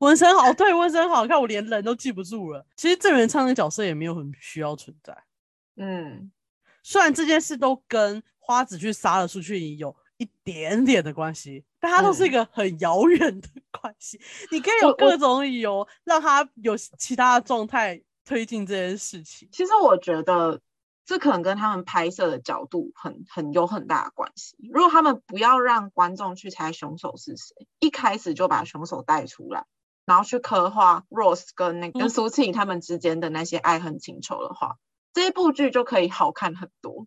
[0.00, 2.66] 纹身好，对，纹身好看，我连人都记不住了。
[2.76, 5.16] 其实郑元畅的角色也没有很需要存在。
[5.76, 6.30] 嗯，
[6.82, 14.20] 虽然这件事都跟花子去杀了苏去怡有一点点的关系，但它都是一个很遥远的关系。
[14.50, 18.02] 你可以有各种理由让他有其他的状态。
[18.28, 20.60] 推进这件事情，其实我觉得
[21.06, 24.54] 这可能跟他们拍摄的角度很很有很大的关系。
[24.70, 29.64] 如果他们不要让观众去猜凶手是谁，一开始就把凶手带出来，
[30.04, 34.76] 然后去刻画 Rose 跟那跟苏庆他们之间的那些爱恨情仇的话，
[35.14, 37.06] 这一部剧就可以好看很多。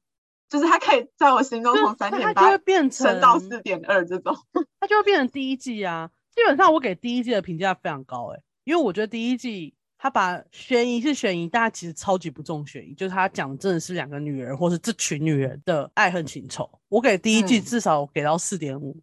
[0.49, 2.57] 就是它可以在我心中从三点八
[2.89, 4.35] 升到四点二这种，
[4.81, 6.09] 它就会变成第一季啊。
[6.35, 9.75] 基本上我给第一季的评价非常高哎，因为我觉得第一季。
[10.03, 16.67] 他把悬疑是悬疑，但他其实超级不重悬疑，就是他讲真的是两个女人，或是这群女人的爱恨情仇。
[16.89, 18.99] 我给第一季至少给到四点五，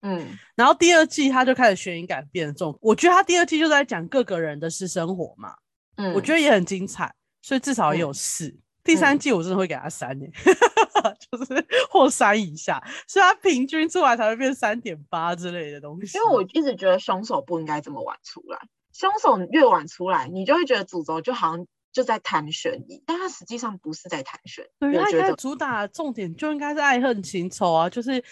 [0.00, 2.74] 嗯，然后第二季他就开始悬疑感变重。
[2.80, 5.54] 我觉得他第二季就在讲各个人的私生活嘛，
[5.96, 8.48] 嗯，我觉得也很精彩，所以至少也有四。
[8.82, 10.32] 第第三季我真的会给他三耶，
[11.30, 16.18] 就是或三以下，所以他平均出来才会变三点八之类的东西。
[16.18, 18.58] 因为我一直觉得凶手不应该这么晚出来，
[18.92, 24.68] 凶手越晚出来，你就会觉得主轴就好像就在谈悬疑，但他实际上不是在谈悬疑。
[24.80, 28.22] 对，我觉得他应该主打的重点就应该是爱恨情仇啊，就是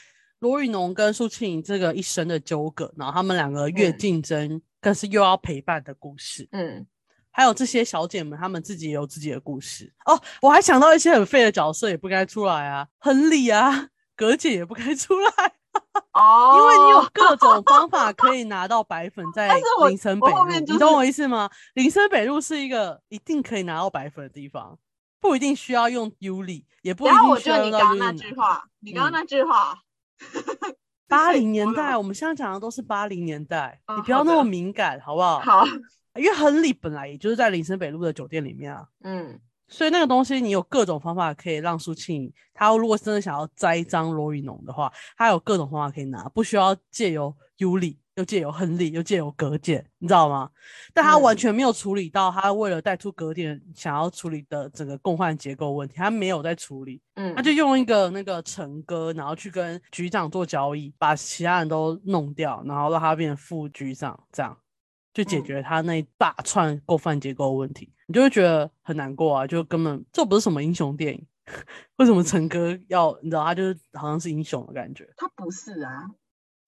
[0.41, 6.49] 罗宇农跟苏庆怡这个一生的纠葛，然后他们两个越嗯竞争，可是又要陪伴的故事。
[6.53, 6.87] 嗯，
[7.31, 10.21] 还有这些小姐们，她们自己也有自己的故事哦。
[10.41, 15.53] 我还想到一些很废的角色也不该出来啊，亨利啊，葛姐也不该出来，
[16.13, 19.49] 哦，因为你有各种方法可以拿到白粉在
[19.89, 21.49] 林森北路，就是你懂我意思吗？
[21.75, 24.79] 林森北路是一个一定可以拿到白粉的地方，
[25.21, 29.13] 不一定需要用 U 里，也不一然后我定需觉得你要用到 U 刚刚那句话，你刚刚嗯。
[29.13, 29.79] 那句话，
[31.09, 35.39] 八是零年代，我我们现在讲的都是八零年代，嗯你不要那么敏感，好不好？
[35.41, 35.65] 好，
[36.17, 38.87] 因为亨利本来也就是在林森北路的酒店里面啊。
[39.05, 50.51] 嗯所以那个东西，你有各种方法可以让苏庆他，如果真的想要栽赃罗宇农的话，他有各种方法可以拿，不需要借由尤里，又借由亨利，又借由葛简，你知道吗？
[50.95, 51.37] 但他完嗯。
[51.37, 64.57] 全没有处理到他为了带出葛点想要处理的整个共患结构问题，他没有在处理，嗯，他就用一个那个陈哥，然后去跟局长做交易，把其他人都弄掉，然后让他变成副局长，这样
[65.19, 67.93] 就解嗯决他那一大串构犯结构问题。
[68.07, 71.27] 你就会觉得很难过啊，就根本这不是什么英雄电影，
[71.99, 75.13] 为什么陈哥要你知道他就是好像是英雄的感觉？
[75.17, 76.05] 他不是啊，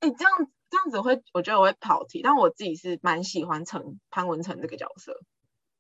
[0.01, 5.15] 哎、这样这样子会，我觉得我会跑题，但我自己是蛮喜欢陈潘文成这个角色，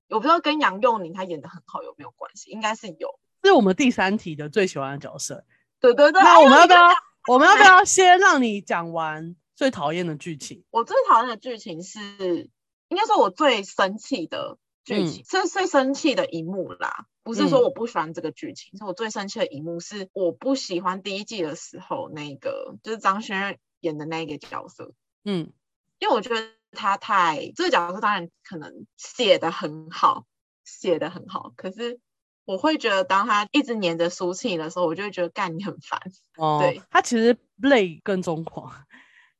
[0.08, 3.18] 我不知道跟杨佑宁他演的很好有没有关系，应该是有。
[3.42, 5.44] 这是我们第三题的最喜欢的角色。
[5.80, 6.80] 对对对，那我们要不要？
[7.28, 10.64] 我们要不要先让你讲完最讨厌的剧情？
[10.70, 12.48] 我最讨厌的剧情是，
[12.90, 17.06] 应该说我最生气的剧情，是最生气的一幕啦。
[17.22, 24.92] 不是说嗯我不喜欢这个剧情，是我最生气的一幕是我不喜欢第一季的时候那个就是张轩瑞演的那个角色，
[25.24, 25.52] 嗯
[25.98, 30.24] 因为我觉得他太这个角色当然可能写的很好，
[30.64, 32.00] 写的很好，可是
[32.46, 36.00] 我会觉得当他一直黏着苏庆的时候，我就会觉得干你很烦。
[36.36, 38.72] 哦，对，他其实累更疯狂。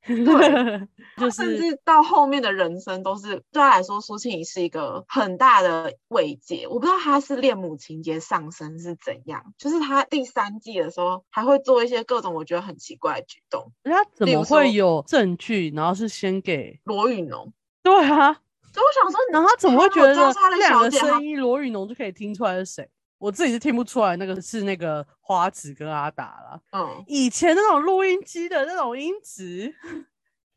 [0.07, 0.87] 对
[1.17, 6.67] 就甚至到后面的人生都是对他来说，苏庆怡是一个很大的慰藉。
[6.67, 13.71] 我不知道他是恋母情节上升是怎样，就是他第三季的时候还会做一些各种我觉得很奇怪的举动。
[13.83, 16.79] 人家怎么会有证据，然后是先给？
[16.85, 18.33] 罗宇农， 对啊，
[18.73, 20.33] 所以我想说，然后他怎么会觉得两
[20.69, 22.89] 小姐她个声音罗宇农就可以听出来是谁？
[23.21, 26.59] 我自己是听不出来，那个是那个花子跟阿达啦。
[26.71, 29.71] 嗯，以前那种录音机的那种音质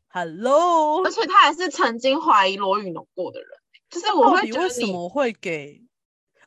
[0.07, 3.49] ，Hello，而且他还是曾经怀疑罗宇农过的人，
[3.87, 5.79] 就是我到会觉得底为什你么会给？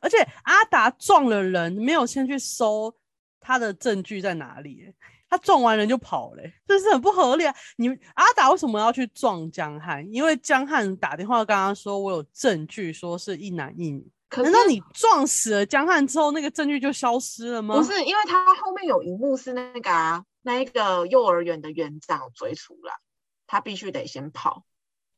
[0.01, 2.93] 而且阿达撞了人，没有先去搜
[3.39, 4.93] 他的证据在哪里、欸
[5.31, 7.55] 他撞完人就跑了、欸这是很不合理啊！
[7.77, 10.03] 你阿达为什么要去撞江汉？
[10.11, 14.11] 因为江汉打电话跟他说，我有证据说是一男一女。
[14.29, 17.75] 可是难道你撞死了江汉之后，那个证据就消失了吗？
[17.75, 22.93] 不是，因为他后面有一幕是那个啊，那一个幼儿园的园长追出来，
[23.47, 24.63] 他必须得先跑，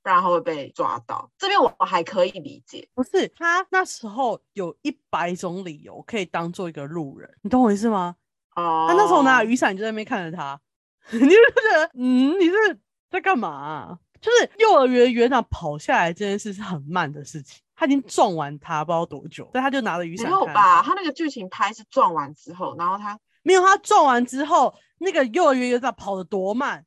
[0.02, 1.30] 不然他会被抓到。
[1.38, 8.16] 这边我还可以理解，不是他那时候有一百种理由可以当做一个路人，你懂我意思吗？
[8.56, 10.60] 哦，他那时候拿雨伞就在那边看着他，
[11.12, 11.36] 你就觉
[11.74, 20.84] 得，嗯，你是在干嘛啊、就是幼儿园园长跑下来这件事是很慢的事情，他已经撞完他不知道多久，但他就拿了雨伞没有吧？
[20.84, 26.86] 他他那个剧情拍是撞完之后，然后他没有，他撞完之后，那个幼儿园园长跑得多慢，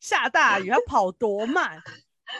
[0.00, 1.82] 下大雨他跑多慢，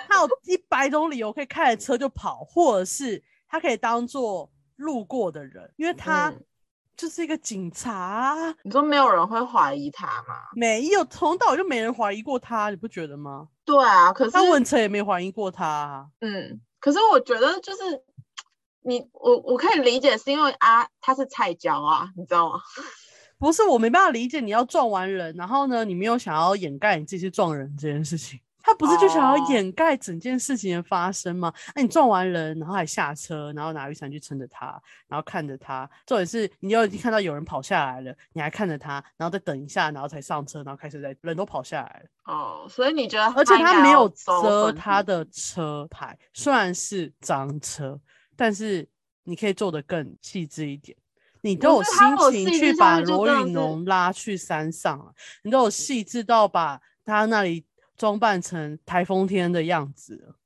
[0.07, 6.45] 他有一百种理由可以开着车就跑，或者是他可以当做路过的人，因为他嗯
[6.95, 10.35] 就是一个警察啊、你说没有人会怀疑他吗？
[10.55, 13.49] 没有从头到尾就没人怀疑过他，你不觉得吗？
[13.65, 16.07] 对啊，可是他文成也没怀疑过他、啊。
[16.21, 17.79] 嗯，可是我觉得就是
[18.83, 22.61] 你我我可以理解，是因为啊他是菜椒啊，你知道吗？
[23.39, 28.39] 不是我没办法理解，你要撞完人，然后呢，你没有想要掩盖你自己是撞人这件事情。
[28.65, 31.53] 他不是就想要哦掩盖整件事情的发生吗？
[31.75, 35.89] 那、你撞完人，然后还下车，然后拿雨伞去撑着他，然后看着他。
[36.07, 42.07] 重点是你又已经看到有人跑下来了，你还看着他，然后再等一下，然后才上车，然后开始在人都跑下来了。
[42.25, 48.01] 哦，所以你觉得而且他没有遮他的车牌，虽然是脏车，
[48.35, 48.89] 但是
[49.25, 50.97] 你可以做的更细致一点。
[51.43, 55.13] 你都有心情去把罗宇农拉去山上了，
[55.43, 57.63] 你都有细致到把他那里
[57.97, 60.37] 装扮成台风天的样子了，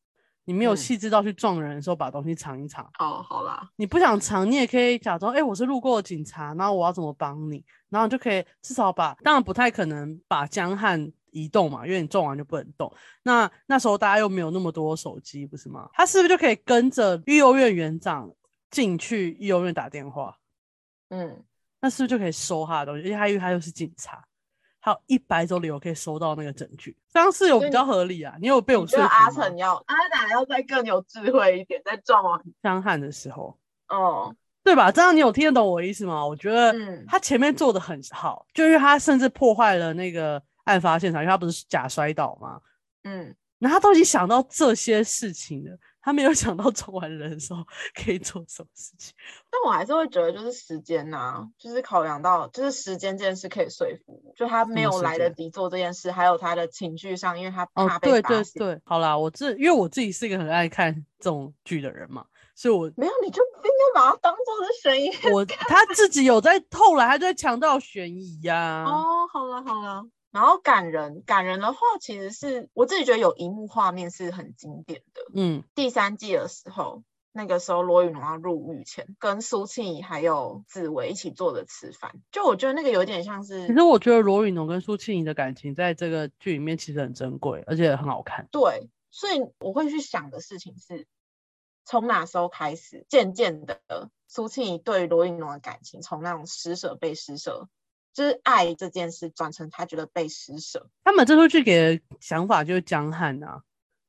[0.44, 2.84] 你没有嗯细致到去撞人的时候把东西藏一藏。
[2.98, 12.92] 哦，好啦，你不想藏，你也可以假装，哎、我是路过的警察，然后我要怎么帮你，然后你就可以至少把，当然不太可能把江汉移动嘛，因为你撞完就不能动。
[13.22, 15.88] 那那时候大家又没有那么多手机，不是吗？
[15.92, 18.30] 他是不是就可以跟着育幼院园长
[18.70, 20.36] 进去育幼院打电话？
[21.10, 21.42] 嗯，
[21.80, 23.08] 那是不是就可以收他的东西？
[23.08, 24.22] 而且他因为他又是警察，
[24.80, 28.36] 还有一百种理由可以收到那个证据，这样是有比较合理啊。
[28.40, 33.58] 你有被我说服阿成要阿达要再更有智慧一点，在撞完，江汉的时候，
[33.88, 34.92] 哦，对吧？
[34.92, 36.24] 这样你有听得懂我意思吗？
[36.24, 42.60] 我觉得嗯他前面做的很好，就因为他甚至破坏了那个案发现场，因为他不是假摔倒吗？
[43.04, 45.76] 嗯，然后他都已经想到这些事情了，
[46.08, 47.62] 他没有想到撞完人的时候
[47.94, 49.12] 可以做什么事情。
[49.50, 58.44] 但我还是会觉得就是时间呐、就是考量到就是时间这件事可以说服我，就他没有来得及做这件事，还有他的情绪上，因为他哦怕，被对发现。
[58.54, 70.06] 对对，好啦，我这因为我自己是一个很爱看这种剧的人嘛，所以我没有，你就应该把它当做是悬疑片我他自己有在后来他就在强调悬疑呀、哦，好了好了。
[70.38, 75.20] 然后感人，感人的话，其实是我自己觉得有一幕画面是很经典的。
[75.34, 88.46] 嗯，第三季的时候，那个时候罗宇农要入狱前，跟苏庆怡还有紫薇一起坐着吃饭，就我觉得那个有点像是其实我觉得罗宇农跟苏庆怡的感情在这个剧里面其实很珍贵，而且很好看。
[88.52, 91.08] 对，所以我会去想的事情是，
[91.84, 93.80] 从哪时候开始，渐渐的
[94.28, 97.68] 苏庆怡对罗宇农的感情从那种施舍被施舍，
[98.18, 100.84] 就是爱这件事转成他觉得被施舍。
[101.04, 103.62] 他们这出剧给的想法就是江汉啊，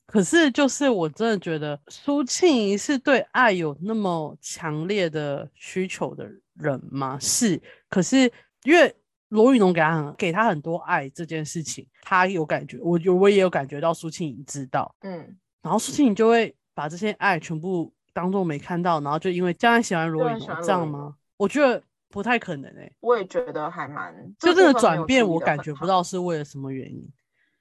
[0.08, 7.20] 可是就是我真的觉得苏庆怡是对爱有那么强烈的需求的人吗？
[7.20, 8.18] 是，可是
[8.64, 8.92] 因为
[9.28, 21.14] 罗宇农给他很给他很多爱这件事情，他有感觉，我有我也有感觉到苏庆怡知道，嗯，然后苏庆怡就会把这些爱全部当做没看到，然后就因为江汉喜欢罗宇农这样吗？
[21.38, 25.88] 我觉得不太可能诶、我也觉得还蛮，就这个转变，我感觉不。
[25.88, 27.08] 到是为了什么原因。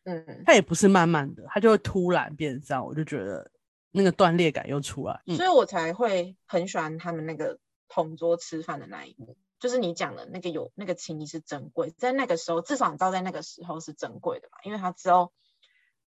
[0.04, 3.50] 嗯，它也不是慢慢的，它就会突然变这样，我就觉得
[3.90, 5.20] 那个断裂感又出来。
[5.26, 15.32] 嗯所以我才会很喜欢他们那个同桌吃饭的那一幕，就是你讲的那个有那个情谊是珍贵，在那个时候，至少你知道在那个时候是珍贵的嘛，因为他之后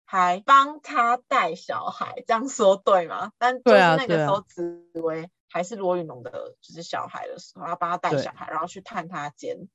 [0.06, 3.32] 还帮他带小孩，这样说对吗？
[3.40, 9.68] 但对啊那个时候紫薇还是罗宇农的，就是小孩的时候，要帮他带小孩，然后去探他监，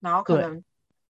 [0.00, 0.64] 然后可能。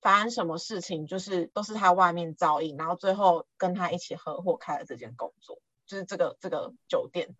[0.01, 7.33] 发生什么事情，就是都是他外面照应，然后最后跟他一起合伙开了这间工作，就是这个这个酒店。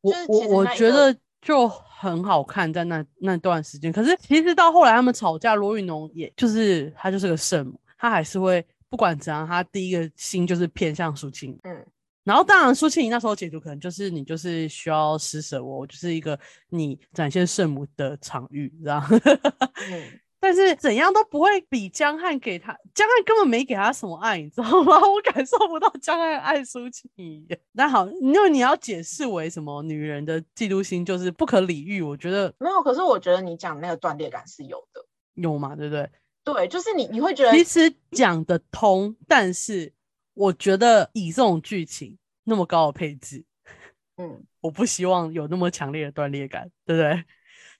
[0.00, 3.92] 我就是我我觉得就很好看，在那那段时间。
[3.92, 11.56] 可是其实到后来他们吵架，罗宇农也就是他就是个圣母，他还是会不管怎样，他第一个心就是偏向苏青。
[11.62, 11.86] 嗯，
[12.24, 19.02] 然后当然苏庆怡那时候解读可能就是你就是需要施舍我，我就是一个你展现圣母的场域，这样。
[19.10, 24.96] 嗯， 但是怎样都不会比江汉给他，江汉根本没给他什么爱，你知道吗？
[25.06, 27.46] 我感受不到江汉爱苏庆怡。
[27.72, 32.82] 那好，因为你要解释为什么女人的嫉妒心就是不可理喻，我觉得没有。
[32.82, 35.04] 可是我觉得你讲那个断裂感是有的，
[35.34, 36.08] 有嘛，对不对？
[36.42, 39.92] 对，就是你你会觉得其实讲得通，但是
[40.34, 43.44] 我觉得以这种剧情那么高的配置，
[44.16, 47.24] 嗯，我不希望有那么强烈的断裂感，对不对？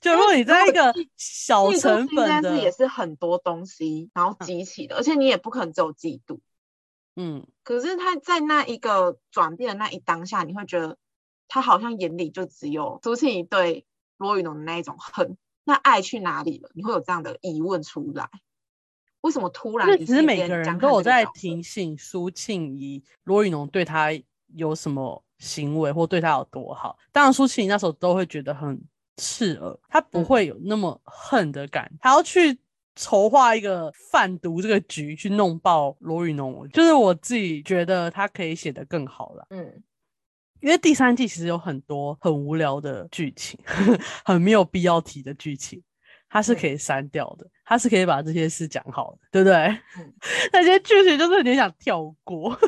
[0.01, 6.41] 就如果你在一个小成本心这件事也，是很多东西然后集起的，而且你也不可能只有嫉妒。
[7.17, 10.97] 嗯，可是他在那一个转变的那一当下，你会觉得
[11.49, 13.85] 他好像眼里就只有苏庆怡对
[14.17, 16.71] 罗宇农的那一种恨，那爱去哪里了？
[16.73, 18.31] 你会有这样的疑问出来。
[19.23, 24.09] 为什么突然那一夕其实每个人都有在提醒苏庆怡、罗宇农对他
[24.55, 26.97] 有什么行为或对他有多好。
[27.13, 28.81] 当然，苏庆怡那时候都会觉得很
[29.17, 32.59] 刺耳，他不嗯会有那么恨的感，他要去
[32.97, 36.69] 筹划一个贩毒这个局去弄爆罗宇农。
[36.71, 39.47] 就是我自己觉得他可以写得更好了。
[39.51, 39.83] 嗯
[40.61, 43.59] 因为第三季其实有很多很无聊的剧情，
[44.23, 45.83] 很没有必要提的剧情，
[46.29, 49.55] 它是可以删掉的，它是可以把这些事讲好的，对不对？
[49.97, 50.13] 嗯
[50.53, 52.59] 那些剧情就是有点想跳过。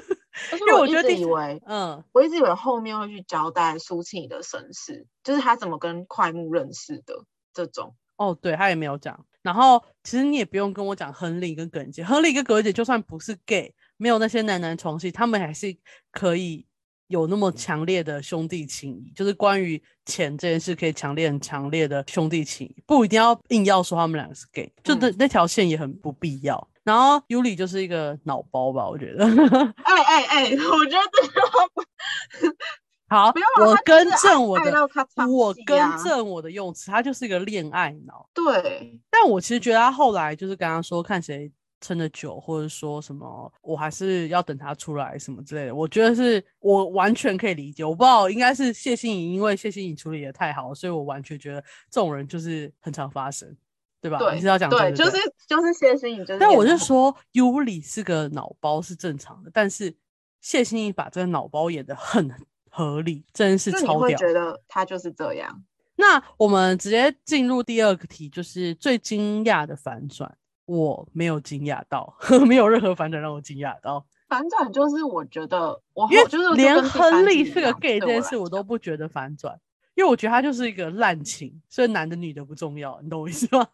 [0.52, 7.96] 因为我一直觉得以为嗯，我一直以为后面会去交代苏庆怡的身世，就是他怎么跟快木认识的这种。
[8.16, 9.26] 哦，对他也没有讲。
[9.42, 15.76] 然后其实你也不用跟我讲亨利跟耿姐，亨利跟耿姐就算不是 gay，没有那些男男床戏，他们还是
[16.12, 16.64] 可以
[17.12, 26.68] 有那么强烈的兄弟情谊，就是关于钱这件事可以强烈很强烈的兄弟情谊，不一定要硬要说他们两个是 gay，就那、嗯那条线也很不必要。
[26.82, 29.24] 然后尤里就是一个脑包吧，我觉得。
[29.24, 31.04] 哎哎哎，我觉得
[32.40, 32.48] 这
[33.08, 34.72] 好我更正我的
[35.28, 38.26] 我更正我的用词，他就是一个恋爱脑。
[38.32, 41.52] 对，但我其实觉得他后来就是跟他说看谁
[41.82, 47.84] 撑得久，或者说什么我还是要等他出来什么之类的，我觉得是我完全可以理解。
[47.84, 51.60] 我不知道应该是谢欣颖，因为谢欣颖处理的太好，所以我完全觉得
[51.90, 53.54] 这种人就是很常发生，
[54.00, 54.18] 对吧？
[54.18, 59.94] 对，你是要讲这对，个就是就是谢欣颖，就是但我就说尤里是个脑包是正常的，但是
[60.40, 62.32] 谢欣颖把这个脑包演得很
[62.70, 63.98] 合理，真是超屌。
[63.98, 65.62] 会觉得他就是这样。
[65.96, 70.36] 那我们直接进入第二个题，就是最惊讶的反转。
[70.78, 72.16] 我没有惊讶到，
[72.48, 79.60] 没有任何反转让我惊讶到，反转就是我觉得我因为后就是连亨利是个 gay 这件事我都不觉得反转，
[79.94, 83.68] 因为我觉得他就是一个滥情，所以男的女的不重要，你懂我意思吗？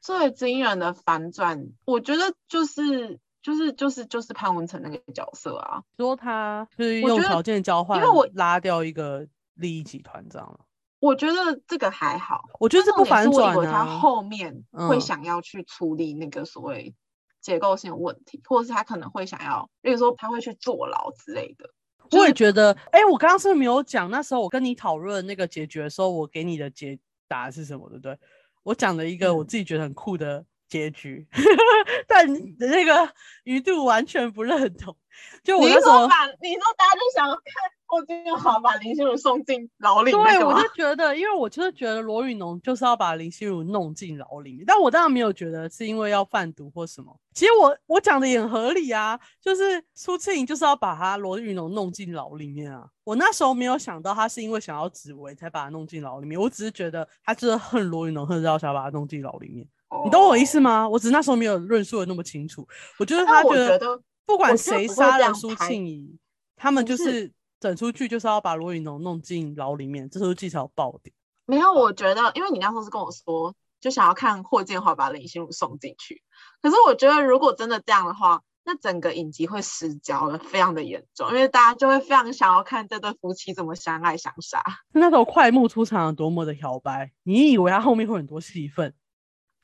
[0.00, 10.60] 最惊人的反转，我觉得就是就是就是就是潘文成那个角色啊，说他就是用条件交换，因为我拉掉一个利益集团这样了。
[10.98, 12.42] 我觉得这个还好。
[12.58, 13.98] 我觉得这不反以转为他啊。
[13.98, 16.94] 后面会嗯想要去处理那个所谓
[17.40, 21.70] 结构性的问题，或者是他可能会想要，例如说他会去坐牢之类的。
[22.08, 24.10] 就我也是觉得，哎、我刚刚是不是没有讲？
[24.10, 28.18] 那时候我跟你讨论那个解决的时候，我给你的解答是什么，对不对？
[28.62, 31.26] 我讲了一个我嗯自己觉得很酷的结局，
[32.06, 33.08] 但你的那个
[33.44, 34.96] 鱼度完全不认同。
[35.42, 37.42] 就我你那时候是说，把你说大家就想要看
[37.86, 40.68] 霍金华把林心如送进牢里那对，我就？
[40.76, 47.18] 觉得，因为我就是觉得罗宇农就是要把林心如弄进牢里面，但我当然没有觉得是因为要贩毒或什么。
[47.32, 52.86] 其实我我讲的也很合理啊，就是苏庆莹就是要把他罗宇农弄进牢里面啊。
[53.04, 59.66] 我那时候没有想到他是因为想要紫薇才把他弄进牢里面，我只是觉得他就是恨罗宇农，恨到想把他弄进牢里面。
[60.04, 60.60] 你懂我意思哦？
[60.62, 60.88] 吗？
[60.88, 62.66] 我只是那时候没有论述的那么清楚。
[62.98, 66.18] 我觉得他觉得，不管谁杀了苏拍庆怡，
[66.56, 71.14] 他们就是是整出剧就是要把罗云龙弄进牢里面，这时候技巧爆点。
[71.46, 76.22] 没有，我觉得，因为你那时候是跟我说，就想要看霍建华把林心如送进去。
[76.60, 84.60] 可是我觉得，如果真的这样的话，那整个影集会失焦的，非常的严重，因为大家就会非常想要看这对夫妻怎么相爱相杀。
[84.92, 88.92] 那时候快木出场有多么的摇摆，你以为他后面会很多戏份，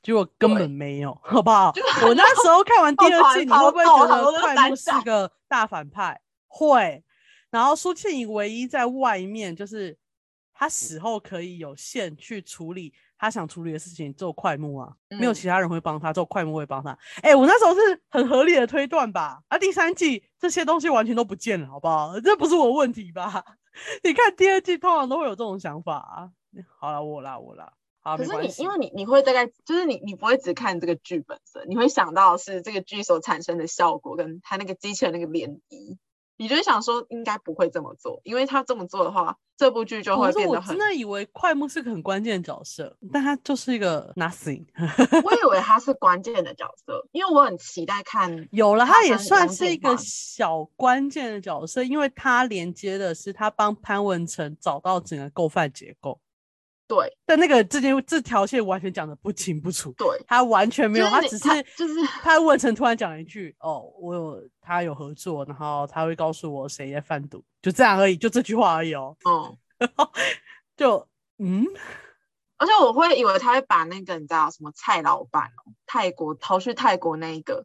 [0.02, 1.72] 结果根本没有，好不好？
[2.04, 6.20] 我那时候看完第二季，你会不会觉得快木是个大反派？
[6.48, 7.04] 会。
[7.50, 9.96] 然后苏庆怡唯一在外面就是
[10.54, 16.98] 他死后可以有线去处理他想处理的事情，只有快木啊，没有嗯其他人会帮他，只有快木会帮他。
[17.22, 19.40] 哎、我那时候是很合理的推断吧？
[19.48, 22.18] 啊，第三季这些东西完全都不见了，好不好？
[22.20, 23.44] 这不是我问题吧？
[24.02, 26.30] 你看第二季通常都会有这种想法啊。
[26.78, 27.72] 好了，我啦，我啦，
[28.02, 28.68] 好，可是你，因。
[28.68, 35.96] 为你你会大概就是你你不会只看这个剧本身，你会想到是这个剧所产生的效果，跟他那个机器人那个涟漪，
[36.36, 40.78] 你就会想说应该不会这么做，因为他这么做的话，这部剧就会变得很真。
[40.88, 44.64] 的以为快木是个很关键的角色，但他就是一个 nothing。
[45.22, 56.18] 我以为他是关键的角色，因为我很期待看 有了，他他也算是一个小关键的角色，因为他连接的是他帮潘文成找到整个构犯结构，
[56.94, 69.16] 对但那个这件这条线完全讲的不清不楚，对，他完全没有，就是他只是他就是他问成突然讲了一句：“哦，我有他有合作，然后他会告诉我谁在贩毒，就这样而已，就这句话而已哦。
[69.24, 69.56] 嗯，”
[70.76, 71.64] 就嗯，
[72.58, 77.64] 而且我会以为他会把那个你知道什么蔡老板哦，泰国逃去泰国那一个，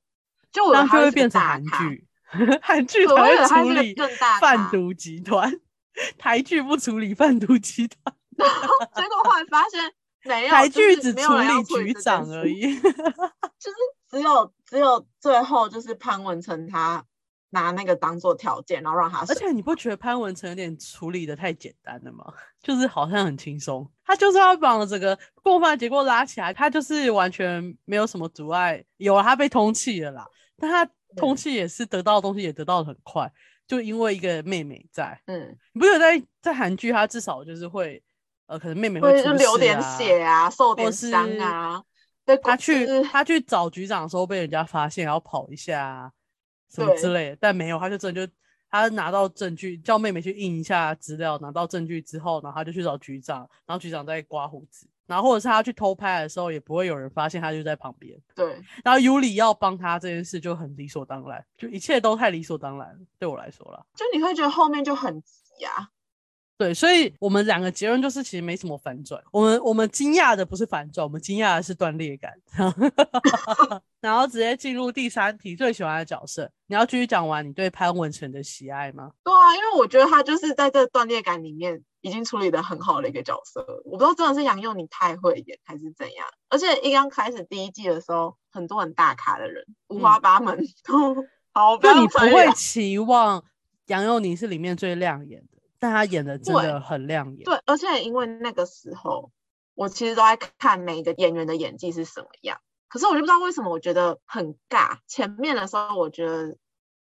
[0.53, 2.07] 就我就会变成韩，剧，
[2.61, 5.53] 韩剧才会处理更大贩毒集团，
[6.17, 8.15] 台剧不处理贩毒集团。
[8.95, 9.79] 结果后来发现
[10.23, 12.79] 没有，台就是剧只处理局长而已。
[12.81, 13.77] 就是
[14.09, 17.03] 只有只有最后就是潘文成他
[17.49, 22.25] 拿那个当做条件，然后让他而且你不觉得潘文成有点处理的太简单了吗？
[22.61, 28.83] 就是好像很轻松，他就是要把整个过犯结构拉起来，他就是完全没有什么阻碍。
[28.97, 30.27] 有了，他被通气了啦，
[30.57, 30.85] 但他
[31.15, 33.31] 通嗯气也是得到的东西也得到的很快，
[33.65, 35.19] 就因为一个妹妹在。
[35.25, 38.03] 嗯，你不觉得在在韩剧，他至少就是会
[38.47, 41.83] 呃，可能妹妹会流点啊血啊，受点伤啊，
[42.25, 46.11] 被他去就是他去找局长的时候被人家发现，然后跑一下啊
[46.69, 48.33] 什么之类的，但没有，他就真的就
[48.69, 58.17] 他拿到证据，叫妹妹去印一下资料，拿到证据之后，然后他就去找局长，然后局长在刮胡子，然后或者是他去偷拍的时候，也不会有人发现他就在旁边。
[58.33, 63.85] 对，然后尤里要帮他这件事就很理所当然，就一切都太理所当然，对我来说了。
[63.93, 65.89] 就你会觉得后面就很急啊。
[66.57, 69.21] 对，所以我们两个结论就是，其实没什么反转。
[69.31, 72.33] 我们我们惊讶的不是反转，我们惊讶的是断裂感。
[74.01, 76.49] 然后直接进入第三题，最喜欢的角色。
[76.65, 79.11] 你要继续讲完你对潘文成的喜爱吗？
[79.23, 83.63] 对啊，因为我觉得他就是在这断裂感里面已经处理的很好的一个角色。
[83.85, 86.25] 我不知道真的是杨佑宁太会演还是怎样。
[86.49, 91.15] 而且一刚开始第一季的时候，很多很大咖的人，五花八门， 都
[91.53, 91.77] 好。
[91.77, 93.43] 就你不会期望
[93.87, 95.56] 杨佑宁是里面最亮眼的。
[95.79, 99.31] 但他演的真的很亮眼，对，而且因为那个时候
[99.75, 104.97] 我其实都在看每一个演员的演技是什么样，可是我就不知道为什么我觉得很尬。
[105.07, 106.57] 前面的时候我觉得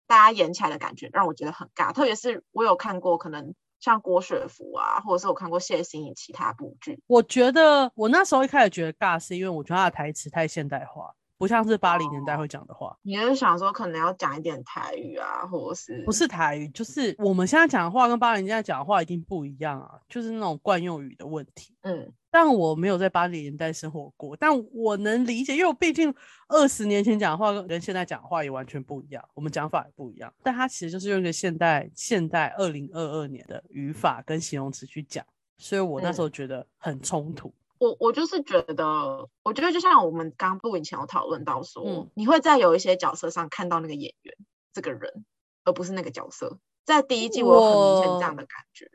[0.07, 11.13] 大家演起来的感觉让我觉得很尬，特别是我有看过可能像郭雪芙啊，或者是我看过谢欣颖其他部剧，我觉得我那时候一开始觉得尬，是因为我觉得他的台词太现代化。
[11.43, 21.75] 不像是八零年代会讲的话，你是想说可能要讲一点台语啊，或者是不是台语，就是我们现在讲的话跟八零年代讲的话一定不一样啊，就是那种惯用语的问题。
[21.81, 26.15] 嗯，但我没有在八零年代生活过，但我能理解，因为我毕竟
[26.47, 30.33] 二十年前讲话跟现在讲话也完全不一样，我们讲法也不一样。
[30.41, 35.25] 但它其实就是用一个现代现代二零二二年的语法跟形容词去讲，
[35.57, 37.53] 所以我那时候觉得很冲突。
[37.83, 44.33] 我我就是觉得，我觉得就像我们刚录影前有讨论到说，你会在有一些角色上看到那个演员
[44.71, 45.25] 这个人，
[45.65, 46.57] 而不是那个角色。
[46.85, 48.89] 在第一季我很明显这样的感觉。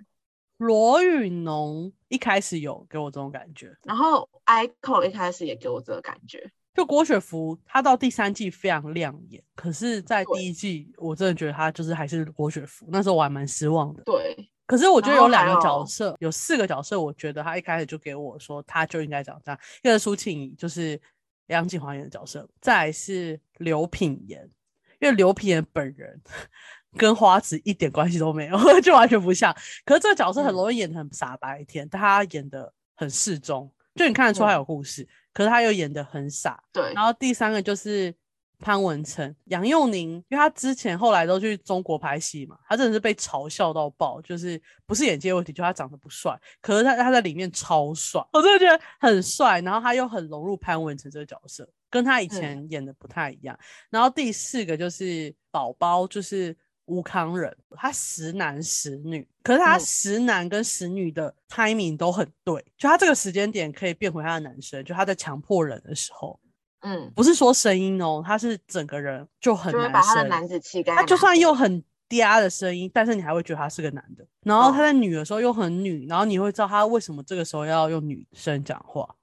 [0.56, 6.50] 罗宇农一开始有给我这种感觉，然后 Ico 一开始也给我这个感觉。
[6.74, 14.02] 就郭雪芙，她到第三季非常亮眼，可是在第一季我真的觉得她就是还是郭雪芙，那时候我还蛮失望的。
[14.04, 14.48] 对。
[14.68, 19.58] 可是我觉得有两个角色，有四个角色，我觉得他一开始就给我说，他就应该长这样。
[19.82, 21.00] 一个是苏庆怡，就是
[21.46, 24.46] 梁景华演的角色；再是刘品言，
[25.00, 26.20] 因为刘品言本人
[26.98, 29.56] 跟花子一点关系都没有， 就完全不像。
[29.86, 36.62] 可是这个角色很容易演的很傻白甜，但他演的很适中，就你看得出他有故事，可是他又演的很傻。
[36.72, 36.92] 对。
[36.92, 38.14] 然后第三个就是。
[38.60, 53.56] 潘文成、杨佑宁，因为他之前后来都去中国拍戏嘛，他真的是被嘲笑到爆，就是不是演技问题，就他长得不帅，可是他他在里面超帅，我真的觉得很帅，然后他又很融入潘文成这个角色，跟他以前演的不太一样。
[53.90, 56.56] 然后第四个就是宝宝，就是
[56.86, 66.40] 吴康仁，他时男时女，可是他时男跟时女的 timing 都很对，就他这个时间点可以变回他的男生，就他在强迫人的时候。
[66.80, 70.94] 嗯，不是说声音哦，他是整个人就很男生，把他的男子气概。
[70.94, 74.24] 他就算又很嗲的声音，但是你还会觉得他是个男的。
[74.44, 79.16] 然后他在女的时候又很女，然后你会知道他为什么这个时候要用女生讲话。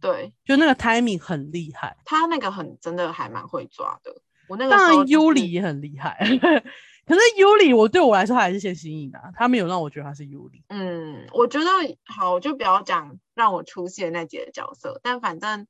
[0.00, 1.96] 对，就那个 timing 很厉害。
[2.04, 4.14] 他那个很真的还蛮会抓的。
[4.48, 6.16] 我那个当然尤里也很厉害，
[7.06, 10.62] 可是尤里我对我来说还是先新颖的，他没有让我觉得他是尤里。
[10.68, 11.66] 嗯，我觉得
[12.04, 15.66] 好，我就不要讲让我出现那几个角色，但反正。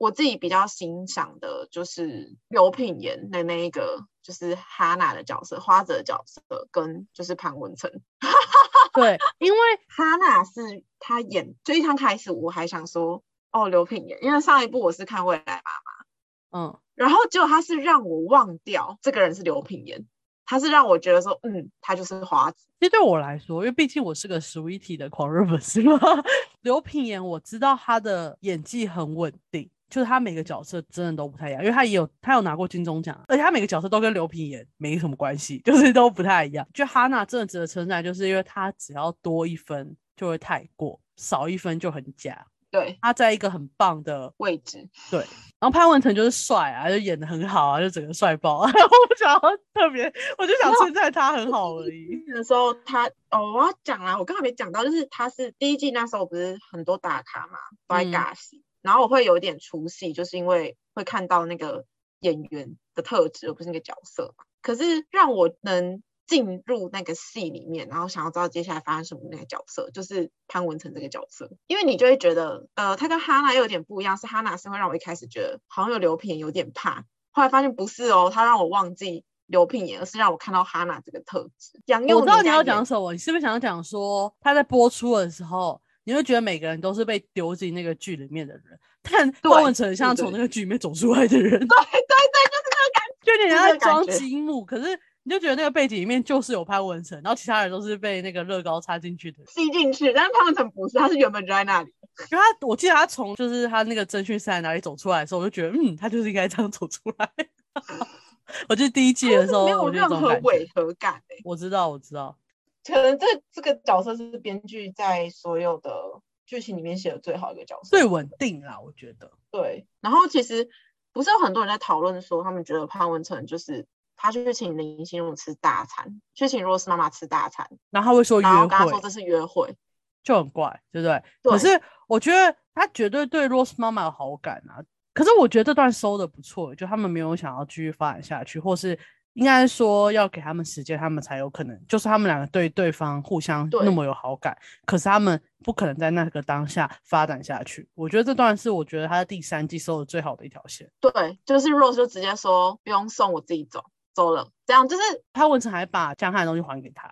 [0.00, 6.40] 我自己比较欣赏的就是刘品言的那一个，就是哈娜的角色，花泽角色
[6.70, 7.90] 跟就是潘文成。
[8.94, 13.22] 对，因为哈娜是他演，就一刚开始我还想说，
[13.52, 20.06] 哦，刘品言，因为上一部我是看未来妈妈，嗯，然后结果他是让我忘掉这个人是刘品言，
[20.46, 22.66] 他是让我觉得说，嗯，他就是花子。
[22.80, 25.98] 其实对我来说，因为毕竟我是个 Sweetie 的狂热粉丝嘛，
[26.62, 29.70] 刘品言我知道他的演技很稳定。
[29.90, 36.66] 就是他每个角色真的都不太一样，因为他也有他有拿过金钟奖，而且他每个角色都跟刘品言没什么关系， 就是都不太一样。
[36.72, 42.46] 就哈娜真的值得称赞，就是因为他只要多一分就会太过，少一分就很假。
[42.70, 44.88] 对，他在一个很棒的位置。
[45.10, 45.18] 对，
[45.58, 48.60] 然后潘文成就是帅啊，就演的很好啊，就整个帅爆。
[48.62, 49.40] 我不想要
[49.74, 50.04] 特别，
[50.38, 52.24] 我就想称赞他很好而已。
[52.32, 58.62] 的时候他哦，我要讲啊，我刚才没讲到，就是他是第一季那时候不是很多大咖嘛，都在尬戏。
[58.82, 61.84] 然后我会有一点出戏，就是因为会看到那个
[62.20, 64.44] 演员的特质，而不是那个角色嘛。
[64.62, 71.50] 可是让我能进入那个戏里面，然后想要知道接下来发生什么那个角色，就是潘文成这个角色。
[71.66, 81.80] 因为你就会觉得，呃，他跟哈娜又有点不一样，是哈娜是会让我一开始觉得好像有刘品有点怕，后来发现不是哦，他让我忘记刘品言，而是让我看到哈娜这个特质。
[81.86, 85.80] 杨佑，我知道你要讲什么，你是不是想要讲说他在播出的时候？
[86.04, 88.62] 你会觉得每个人都是被丢进那个剧里面的人，
[89.02, 91.50] 但郭文成像从那个剧里面走出来的人。
[91.50, 100.12] 对对对，就是那个感觉，就你在装积木，可是你就觉得那个背景里面就是有潘文成，然后其他人都是被那个乐高插进去的，吸进去。
[100.12, 101.92] 但是潘文成不是，他是原本就在那里。
[102.30, 107.30] 因为他我记得他从就是他那个侦讯室哪里走出来的时候，我就觉得嗯，他就是应该这样走出来。
[108.68, 112.36] 我记得第一季的时候，没有任何违和感哎、我知道，我知道，
[112.84, 119.30] 可能这这个角色是编剧在所有的剧情里面写的最好的一个角色，最稳定啦，我觉得。
[119.50, 119.86] 对。
[120.00, 120.68] 然后其实
[121.12, 129.76] 不是有很多人在讨论说，他们觉得潘文成就是他去请林心如吃大餐，去请 Rose 妈妈吃大餐，然后他会说约然后跟他说会，这是约会，
[130.22, 131.22] 就很怪，对不对？
[131.42, 134.82] 对可是我觉得他绝对对 Rose 妈妈有好感啊。
[135.12, 138.96] 可是我觉得这段收的不错，就他们没有想要继续发展下去，或是
[139.34, 147.88] 应该说要给他们时间，他们才有可能，就是他们两个对对方互相那么有好感，可是他们不可能在那个当下发展下去。
[147.94, 150.90] 我觉得这段是我觉得他的第三季收的最好的一条线。
[151.00, 155.02] 对，就是 Rose 就直接说不用送，我自己走走了，这样就是
[155.32, 157.08] 潘文成还把江汉的东西还给他，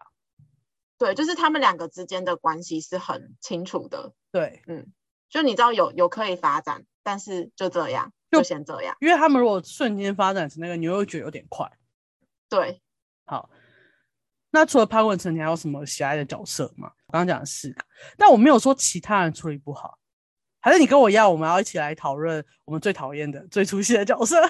[0.98, 4.86] 对，就是他们两个之间的关系是很清楚的，对，嗯
[5.30, 11.70] 就你知道有有可以发展，但是就这样，就就先这样，因为他们如果瞬间发展成那个，你又会觉得有点快。
[12.48, 12.80] 对。
[13.24, 13.50] 好，
[14.50, 16.90] 那除了潘文成，你还有什么喜爱的角色吗？
[17.06, 17.84] 我刚刚讲了四个，
[18.16, 19.98] 但我没有说其他人处理不好，
[20.60, 24.36] 还是你跟我一样，我们要一起来讨论我们最讨厌的、最出戏的角色。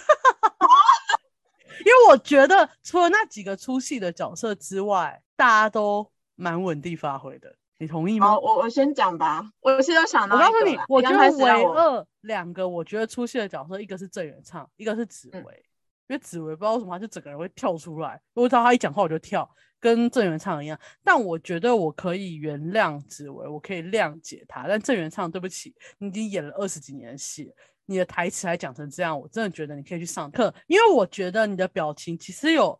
[1.80, 8.26] 因为我觉得除了那几个出戏的角色之外，大家都蛮稳定发挥的，你同意吗？
[8.26, 9.48] 好，我我先讲吧。
[9.60, 15.64] 我现在想到我告诉你我觉得唯二两个我觉得出戏的角色，一个是郑元畅，一个是紫嗯薇。
[16.08, 19.48] 因为紫薇不知道为什么，他就整个人会跳出来，我知道他一讲话我就跳，
[19.78, 20.78] 跟郑元畅一样。
[21.04, 24.66] 但我觉得我可以原谅紫薇，我可以谅解他。
[24.66, 27.52] 但郑元畅，对不起，你已经演了二十几年戏，
[27.84, 32.78] 你的台词还讲成这样，我真的觉得你可以去上课，因为我觉得你的表情其实有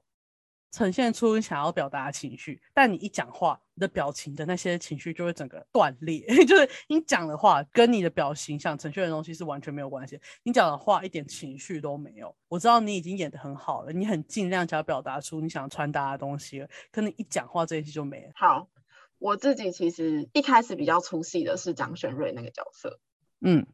[0.70, 12.34] 呈现出你想要表达的情绪，但你一讲话，你的表情的那些情绪就会整个断裂， 就是你讲的话跟你的表情想呈现的东西是完全没有关系，你讲的话一点情绪都没有。
[12.48, 18.32] 我知道你已经演得很好了，你很尽量想要表达出你想传达的东西了，可你一讲话这一期就没了。
[18.34, 18.68] 好，
[19.18, 23.00] 我自己其实一开始比较出戏的是张轩瑞那个角色，
[23.40, 23.66] 嗯，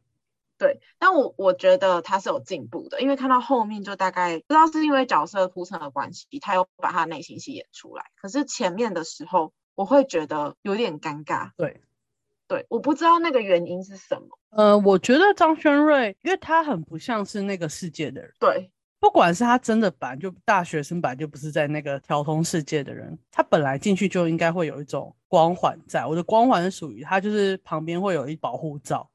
[0.57, 11.81] 对，但我我觉得他是有进步的，因为看到后面就大概不知道是因为角色铺陈的关系，他又把他的内心戏演出来，可是前面的时候我会觉得有点尴尬，对。
[12.47, 26.05] 对，我不知道那个原因是什么，呃，我觉得张轩瑞，因为他很不像是那个世界的人，对不管是他真的版就大学生，版就不是在那个调通世界的人，他本来进去就应该会有一种光环在。
[26.05, 29.09] 我的光环是属于他，就是旁边会有一保护罩，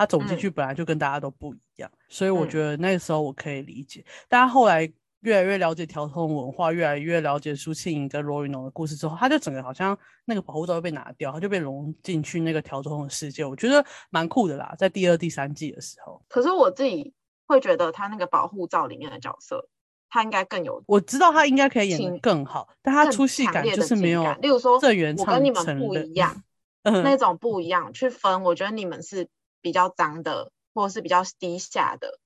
[0.00, 0.38] 他走进嗯。
[0.38, 2.48] 去本来就跟大家都不一样，所以我嗯。
[2.48, 4.02] 觉得那个时候我可以理解。
[4.28, 4.90] 但他后来
[5.20, 14.74] 越来越了解调通文化，越来越了解苏庆莹跟罗云龙的故事之后，他就整个好像那个保护罩被拿掉，他就被融进去那个调通的世界，我觉得蛮酷的啦。
[14.78, 17.12] 在第二、第三季的时候，可是我自己
[17.46, 19.68] 会觉得他那个保护罩里面的角色，
[20.08, 26.42] 他应该更有我知道他应该可以演得更好，但他出戏感就是没有例如说郑元畅我跟你们不一样，
[26.84, 27.02] 嗯。
[27.02, 29.28] 那种不一样去分，我觉得你们是
[29.60, 32.18] 比较脏的，或者是比较低下的，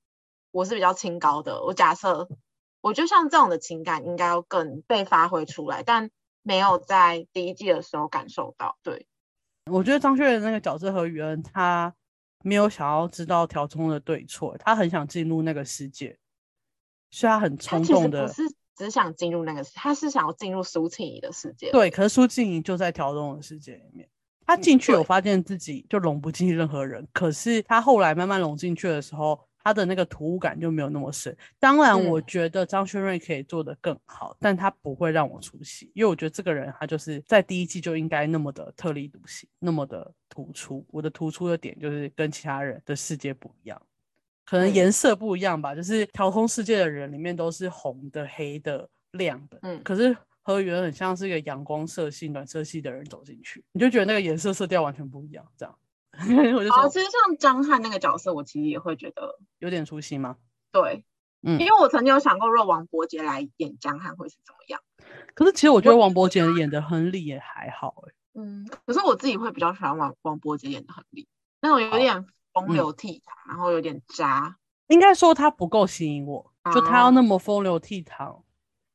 [0.50, 1.62] 我是比较清高的。
[1.62, 2.28] 我假设，
[2.80, 6.10] 我就像这种的情感应该要更被发挥出来，但
[6.42, 8.78] 没有在第一季的时候感受到。
[8.82, 9.06] 对，
[9.70, 11.94] 我觉得张学友那个角色和宇恩，他
[12.42, 16.18] 没有想要知道条中的对错，他很想进入那个世界，
[17.10, 18.30] 所以他很冲动的
[18.76, 21.70] 只想进入那个世，他是想要进入苏庆怡的世界。
[21.70, 21.88] 对。
[21.90, 24.08] 可是苏庆怡就在条中的世界里面，
[24.46, 29.40] 他进去有对发现自己就融不进去任何人，可是他后来慢慢融进去的时候。
[29.66, 31.34] 他的那个突兀感就没有那么深。
[31.58, 40.84] 当然，我嗯觉得张轩瑞可以做得更好，但他不会让我出戏，因为我觉得这个人他就是在第一季就应该那么的特立独行，那么的突出。
[40.90, 43.80] 我的突出的点就是跟其他人的世界不一样，
[44.44, 45.74] 可能嗯颜色不一样吧。
[45.74, 50.14] 就是调通世界的人里面都是红的、黑的、亮的，嗯可是
[50.44, 55.78] 河原很像是一个阳光色系、暖色系的人走进去，你就觉得那个颜色色调完全不一样，这样
[56.54, 60.36] 我就哦，说其实像张翰那个角色，我其实也会觉得有点出戏吗？
[60.70, 61.04] 对，
[61.42, 64.80] 嗯因为我曾经有想过，若王伯杰来演江汉会是怎么样。
[65.34, 71.26] 可是其实我觉得王伯杰演的亨利也还好哎、嗯，可是我自己会比较喜欢王王伯杰演的亨利，
[71.60, 74.56] 那种有点风嗯流倜傥，然后有点渣。
[74.88, 78.42] 应该说他不够吸引我，就他要哦那么风流倜傥，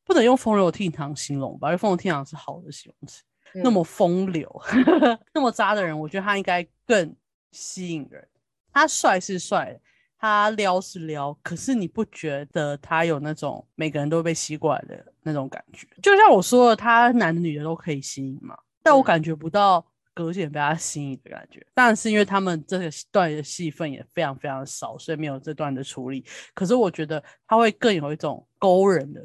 [0.10, 1.68] 不能用风流倜傥形容吧？
[1.68, 3.22] 因为风流倜傥是好的形容词。
[3.53, 4.62] 那嗯么风流、
[5.34, 7.16] 那么渣的人，我觉得他应该更
[7.51, 8.28] 吸引人。
[8.74, 9.80] 他帅是帅的，
[10.18, 15.88] 他撩是撩，可是你不觉得他有那种每个人都被吸过来的那种感觉？
[16.01, 21.66] 就像我说的，他男的女的都可以吸引嘛，但我嗯感觉不到个性被他吸引的感觉。
[21.74, 26.24] 当然是因为他们这个段的戏份也非常非常少，所以没有这段的处理。
[26.53, 29.22] 可是我觉得他会更有一种勾人的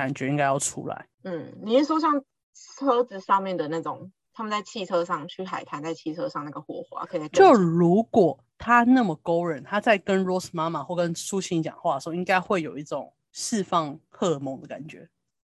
[0.00, 1.06] 感觉，应该要出来。
[1.24, 2.22] 嗯，你是说像
[2.78, 15.08] 车子上面的那种，他们在汽车上去海滩，在汽车上那个火花，可以就如果他那么勾人，他在跟 Rose 妈妈或跟苏欣讲话的时候，应该会有一种释放荷尔蒙的感觉。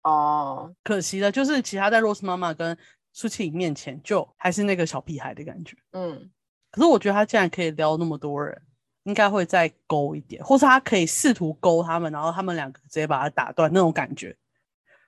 [0.04, 2.76] 哦，可惜的就是，其他在 Rose 妈妈跟
[3.14, 5.78] 苏庆颖面前，就还是那个小屁孩的感觉。
[5.92, 6.32] 嗯，
[6.72, 8.62] 可是我觉得他竟然可以撩那么多人，
[9.04, 14.36] 应该会再勾一点，或是他可以试图勾他们，然后他们两个直接把他打断那种感觉。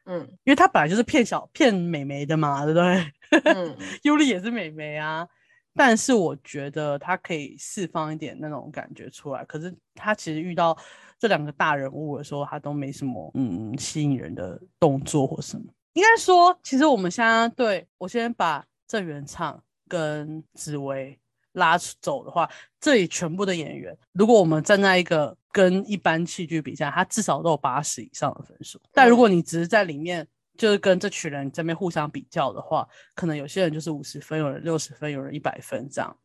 [0.06, 3.14] 嗯，因为他本来就是骗小骗美眉的嘛，对不对？
[3.54, 5.28] 嗯，尤里也是美眉啊。
[5.76, 9.44] 但是我觉得他可以释放一点那种感觉出来。
[9.46, 10.78] 可是他其实遇到
[11.18, 15.64] 这两个大人物的时候，他都没什么嗯吸引人的动作或什么。
[15.94, 21.18] 应该说，其实我们现在对我先把郑元畅跟紫薇
[21.54, 22.48] 拉走的话，
[22.80, 28.80] 这里全部的演员，如果我们站在一个跟一般戏剧比赛，他至少都有八十以上的分数。
[28.92, 30.28] 但如果你只是在里面。
[30.56, 36.16] 就是跟这群人这边互相比较的话，可能有些人就是五十分，有人六十分，有人一百分这样。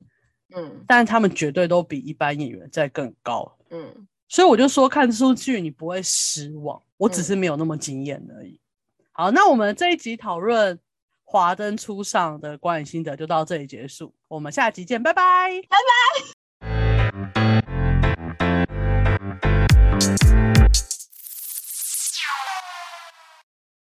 [0.55, 3.51] 嗯，但是他们绝对都比一般演员在更高。
[3.71, 8.61] 嗯，所以我就说看出剧你不会失望，我只是没有那么惊艳而已。
[9.13, 10.77] 好，那我们这一集讨论
[11.31, 15.23] 《华灯初上》的观影心得就到这里结束，我们下集见，拜拜，
[15.69, 16.38] 拜拜。